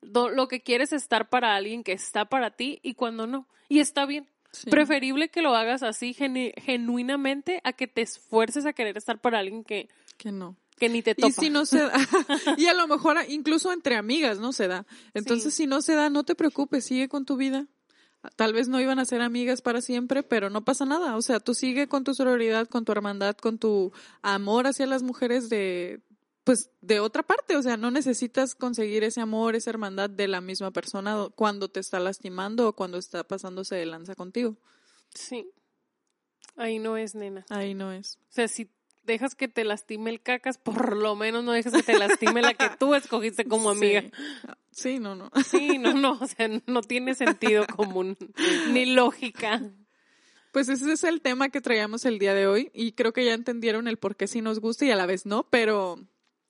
Lo 0.00 0.48
que 0.48 0.62
quieres 0.62 0.94
estar 0.94 1.28
para 1.28 1.54
alguien 1.54 1.84
que 1.84 1.92
está 1.92 2.24
para 2.24 2.52
ti 2.52 2.78
y 2.82 2.94
cuando 2.94 3.26
no. 3.26 3.46
Y 3.68 3.80
está 3.80 4.06
bien. 4.06 4.26
Sí. 4.52 4.70
Preferible 4.70 5.28
que 5.28 5.42
lo 5.42 5.54
hagas 5.54 5.82
así 5.82 6.14
genu- 6.14 6.54
genuinamente 6.62 7.60
a 7.62 7.74
que 7.74 7.86
te 7.88 8.00
esfuerces 8.00 8.64
a 8.64 8.72
querer 8.72 8.96
estar 8.96 9.20
para 9.20 9.38
alguien 9.40 9.64
que, 9.64 9.90
que 10.16 10.32
no. 10.32 10.56
Que 10.78 10.88
ni 10.88 11.02
te 11.02 11.14
topa. 11.14 11.28
Y 11.28 11.32
si 11.32 11.50
no 11.50 11.66
se 11.66 11.78
da, 11.78 11.92
y 12.56 12.66
a 12.66 12.74
lo 12.74 12.86
mejor 12.86 13.18
incluso 13.28 13.72
entre 13.72 13.96
amigas 13.96 14.38
no 14.38 14.52
se 14.52 14.68
da. 14.68 14.86
Entonces, 15.14 15.54
si 15.54 15.66
no 15.66 15.82
se 15.82 15.94
da, 15.94 16.10
no 16.10 16.24
te 16.24 16.34
preocupes, 16.34 16.84
sigue 16.84 17.08
con 17.08 17.24
tu 17.24 17.36
vida. 17.36 17.66
Tal 18.36 18.52
vez 18.52 18.68
no 18.68 18.80
iban 18.80 18.98
a 18.98 19.04
ser 19.04 19.20
amigas 19.20 19.62
para 19.62 19.80
siempre, 19.80 20.22
pero 20.22 20.50
no 20.50 20.64
pasa 20.64 20.84
nada. 20.84 21.16
O 21.16 21.22
sea, 21.22 21.38
tú 21.40 21.54
sigue 21.54 21.88
con 21.88 22.04
tu 22.04 22.14
sororidad, 22.14 22.66
con 22.66 22.84
tu 22.84 22.92
hermandad, 22.92 23.36
con 23.36 23.58
tu 23.58 23.92
amor 24.22 24.66
hacia 24.66 24.86
las 24.86 25.02
mujeres 25.02 25.48
de, 25.48 26.00
pues, 26.42 26.70
de 26.80 26.98
otra 26.98 27.22
parte. 27.22 27.56
O 27.56 27.62
sea, 27.62 27.76
no 27.76 27.90
necesitas 27.90 28.54
conseguir 28.54 29.04
ese 29.04 29.20
amor, 29.20 29.54
esa 29.54 29.70
hermandad 29.70 30.10
de 30.10 30.26
la 30.26 30.40
misma 30.40 30.72
persona 30.72 31.28
cuando 31.36 31.68
te 31.68 31.78
está 31.78 32.00
lastimando 32.00 32.68
o 32.68 32.72
cuando 32.74 32.98
está 32.98 33.22
pasándose 33.22 33.76
de 33.76 33.86
lanza 33.86 34.16
contigo. 34.16 34.56
Sí. 35.14 35.48
Ahí 36.56 36.80
no 36.80 36.96
es, 36.96 37.14
nena. 37.14 37.46
Ahí 37.50 37.74
no 37.74 37.92
es. 37.92 38.18
O 38.30 38.32
sea, 38.32 38.48
si 38.48 38.68
dejas 39.08 39.34
que 39.34 39.48
te 39.48 39.64
lastime 39.64 40.10
el 40.10 40.20
cacas, 40.20 40.58
por 40.58 40.96
lo 40.96 41.16
menos 41.16 41.42
no 41.42 41.50
dejes 41.50 41.72
que 41.72 41.82
te 41.82 41.98
lastime 41.98 42.40
la 42.42 42.54
que 42.54 42.70
tú 42.78 42.94
escogiste 42.94 43.44
como 43.46 43.70
amiga. 43.70 44.02
Sí, 44.02 44.10
Sí, 44.70 44.98
no, 45.00 45.16
no. 45.16 45.28
Sí, 45.50 45.76
no, 45.78 45.92
no, 45.94 46.18
o 46.20 46.26
sea, 46.28 46.48
no 46.66 46.82
tiene 46.82 47.16
sentido 47.16 47.66
común 47.66 48.16
ni 48.70 48.86
lógica. 48.86 49.60
Pues 50.52 50.68
ese 50.68 50.92
es 50.92 51.02
el 51.02 51.20
tema 51.20 51.48
que 51.48 51.60
traíamos 51.60 52.04
el 52.04 52.20
día 52.20 52.32
de 52.32 52.46
hoy 52.46 52.70
y 52.72 52.92
creo 52.92 53.12
que 53.12 53.24
ya 53.24 53.34
entendieron 53.34 53.88
el 53.88 53.96
por 53.96 54.14
qué 54.14 54.28
sí 54.28 54.40
nos 54.40 54.60
gusta 54.60 54.84
y 54.84 54.92
a 54.92 54.96
la 54.96 55.04
vez 55.06 55.26
no, 55.26 55.48
pero 55.50 55.98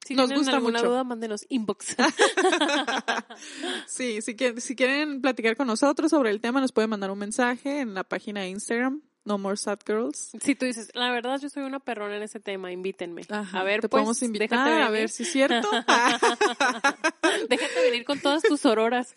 Si 0.06 0.14
nos 0.14 0.26
tienen 0.26 0.40
gusta 0.44 0.56
alguna 0.56 0.78
mucho. 0.80 0.90
duda, 0.90 1.04
mándenos 1.04 1.46
inbox. 1.48 1.96
Sí, 3.86 4.20
si 4.22 4.36
quieren, 4.36 4.60
si 4.60 4.76
quieren 4.76 5.20
platicar 5.20 5.56
con 5.56 5.66
nosotros 5.66 6.10
sobre 6.10 6.30
el 6.30 6.40
tema, 6.40 6.60
nos 6.60 6.72
pueden 6.72 6.90
mandar 6.90 7.10
un 7.10 7.18
mensaje 7.18 7.80
en 7.80 7.94
la 7.94 8.04
página 8.04 8.42
de 8.42 8.48
Instagram, 8.50 9.02
No 9.28 9.36
More 9.36 9.58
Sad 9.58 9.80
Girls. 9.86 10.30
si 10.40 10.54
tú 10.54 10.64
dices, 10.64 10.90
la 10.94 11.10
verdad 11.10 11.38
yo 11.38 11.50
soy 11.50 11.62
una 11.62 11.80
perrona 11.80 12.16
en 12.16 12.22
ese 12.22 12.40
tema, 12.40 12.72
invítenme. 12.72 13.22
Ajá, 13.28 13.60
a 13.60 13.62
ver, 13.62 13.82
te 13.82 13.88
pues, 13.90 14.00
podemos 14.00 14.22
invitar 14.22 14.48
déjate 14.48 14.82
a 14.82 14.88
ver 14.88 15.10
si 15.10 15.24
es 15.24 15.32
cierto. 15.32 15.68
Déjate 17.48 17.82
venir 17.82 18.06
con 18.06 18.20
todas 18.20 18.42
tus 18.42 18.64
auroras. 18.64 19.12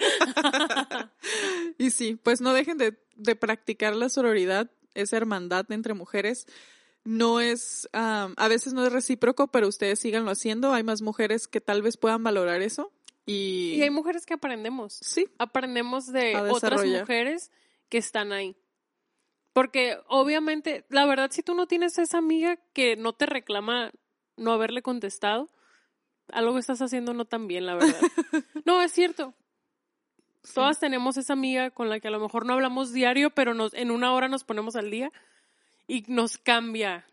y 1.77 1.91
sí, 1.91 2.19
pues 2.21 2.41
no 2.41 2.53
dejen 2.53 2.77
de, 2.77 2.99
de 3.15 3.35
practicar 3.37 3.95
la 3.95 4.09
sororidad, 4.09 4.69
esa 4.95 5.15
hermandad 5.15 5.65
entre 5.71 5.93
mujeres. 5.93 6.45
No 7.05 7.39
es, 7.39 7.87
am, 7.93 8.33
a 8.37 8.49
veces 8.49 8.73
no 8.73 8.85
es 8.85 8.91
recíproco, 8.91 9.47
pero 9.47 9.69
ustedes 9.69 9.99
síganlo 9.99 10.29
haciendo. 10.29 10.73
Hay 10.73 10.83
más 10.83 11.01
mujeres 11.01 11.47
que 11.47 11.61
tal 11.61 11.81
vez 11.81 11.95
puedan 11.95 12.21
valorar 12.21 12.61
eso. 12.61 12.91
Y, 13.25 13.75
Y 13.75 13.81
hay 13.81 13.89
mujeres 13.91 14.25
que 14.25 14.33
aprendemos. 14.33 14.99
sí, 15.01 15.25
Aprendemos 15.37 16.07
de 16.07 16.35
otras 16.35 16.85
mujeres 16.85 17.49
que 17.87 17.97
están 17.97 18.33
ahí. 18.33 18.57
Porque 19.53 19.97
obviamente, 20.07 20.85
la 20.89 21.05
verdad, 21.05 21.29
si 21.31 21.43
tú 21.43 21.53
no 21.55 21.67
tienes 21.67 21.97
esa 21.97 22.17
amiga 22.17 22.57
que 22.73 22.95
no 22.95 23.13
te 23.13 23.25
reclama 23.25 23.91
no 24.37 24.53
haberle 24.53 24.81
contestado, 24.81 25.49
algo 26.31 26.57
estás 26.57 26.81
haciendo 26.81 27.13
no 27.13 27.25
tan 27.25 27.47
bien, 27.47 27.65
la 27.65 27.75
verdad. 27.75 27.99
no, 28.65 28.81
es 28.81 28.91
cierto. 28.91 29.33
Todas 30.53 30.79
tenemos 30.79 31.17
esa 31.17 31.33
amiga 31.33 31.69
con 31.69 31.89
la 31.89 31.99
que 31.99 32.07
a 32.07 32.11
lo 32.11 32.19
mejor 32.19 32.45
no 32.45 32.53
hablamos 32.53 32.93
diario, 32.93 33.29
pero 33.29 33.53
nos, 33.53 33.73
en 33.73 33.91
una 33.91 34.13
hora 34.13 34.27
nos 34.27 34.43
ponemos 34.43 34.75
al 34.75 34.89
día 34.89 35.11
y 35.87 36.03
nos 36.07 36.37
cambia 36.37 37.05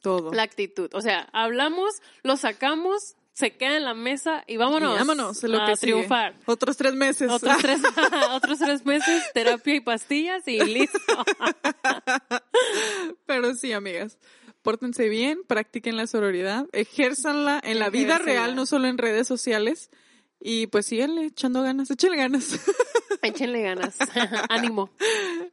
todo. 0.00 0.32
la 0.32 0.42
actitud. 0.42 0.88
O 0.94 1.00
sea, 1.00 1.28
hablamos, 1.32 2.00
lo 2.22 2.36
sacamos, 2.36 3.16
se 3.36 3.52
queda 3.52 3.76
en 3.76 3.84
la 3.84 3.92
mesa 3.92 4.44
y 4.46 4.56
vámonos. 4.56 4.94
Y 4.94 4.98
vámonos, 4.98 5.42
lo 5.42 5.60
a 5.60 5.66
que 5.66 5.76
sigue. 5.76 5.92
triunfar. 5.92 6.36
Otros 6.46 6.78
tres 6.78 6.94
meses. 6.94 7.30
Otros 7.30 7.58
tres, 7.58 7.80
otros 8.30 8.58
tres 8.58 8.86
meses, 8.86 9.24
terapia 9.34 9.74
y 9.74 9.80
pastillas 9.80 10.48
y 10.48 10.58
listo. 10.58 10.98
Pero 13.26 13.54
sí, 13.54 13.74
amigas, 13.74 14.18
pórtense 14.62 15.10
bien, 15.10 15.42
practiquen 15.46 15.98
la 15.98 16.06
sororidad, 16.06 16.66
ejérzanla 16.72 17.60
en 17.62 17.78
la 17.78 17.90
vida 17.90 18.16
real, 18.16 18.56
no 18.56 18.64
solo 18.64 18.88
en 18.88 18.96
redes 18.96 19.28
sociales. 19.28 19.90
Y 20.40 20.68
pues 20.68 20.86
síganle 20.86 21.26
echando 21.26 21.62
ganas, 21.62 21.90
échenle 21.90 22.16
ganas. 22.16 22.58
Échenle 23.22 23.62
ganas. 23.62 23.98
Ánimo. 24.48 24.90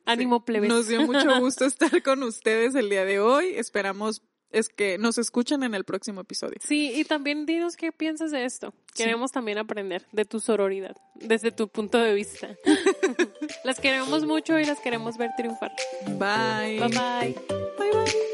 Ánimo, 0.05 0.45
plebes. 0.45 0.69
Nos 0.69 0.87
dio 0.87 1.01
mucho 1.01 1.39
gusto 1.39 1.65
estar 1.65 2.01
con 2.03 2.23
ustedes 2.23 2.75
el 2.75 2.89
día 2.89 3.03
de 3.03 3.19
hoy. 3.19 3.53
Esperamos 3.55 4.21
es 4.53 4.69
que 4.69 4.97
nos 4.97 5.17
escuchen 5.17 5.63
en 5.63 5.75
el 5.75 5.83
próximo 5.83 6.21
episodio. 6.21 6.57
Sí, 6.61 6.93
y 6.95 7.03
también 7.03 7.45
dinos 7.45 7.75
qué 7.75 7.91
piensas 7.91 8.31
de 8.31 8.45
esto. 8.45 8.73
Sí. 8.93 9.03
Queremos 9.03 9.31
también 9.31 9.57
aprender 9.57 10.05
de 10.11 10.25
tu 10.25 10.39
sororidad, 10.39 10.95
desde 11.15 11.51
tu 11.51 11.67
punto 11.67 11.97
de 11.97 12.13
vista. 12.13 12.55
las 13.63 13.79
queremos 13.79 14.25
mucho 14.25 14.59
y 14.59 14.65
las 14.65 14.79
queremos 14.79 15.17
ver 15.17 15.31
triunfar. 15.35 15.71
Bye. 16.07 16.79
Bye 16.79 17.35
bye. 17.35 18.32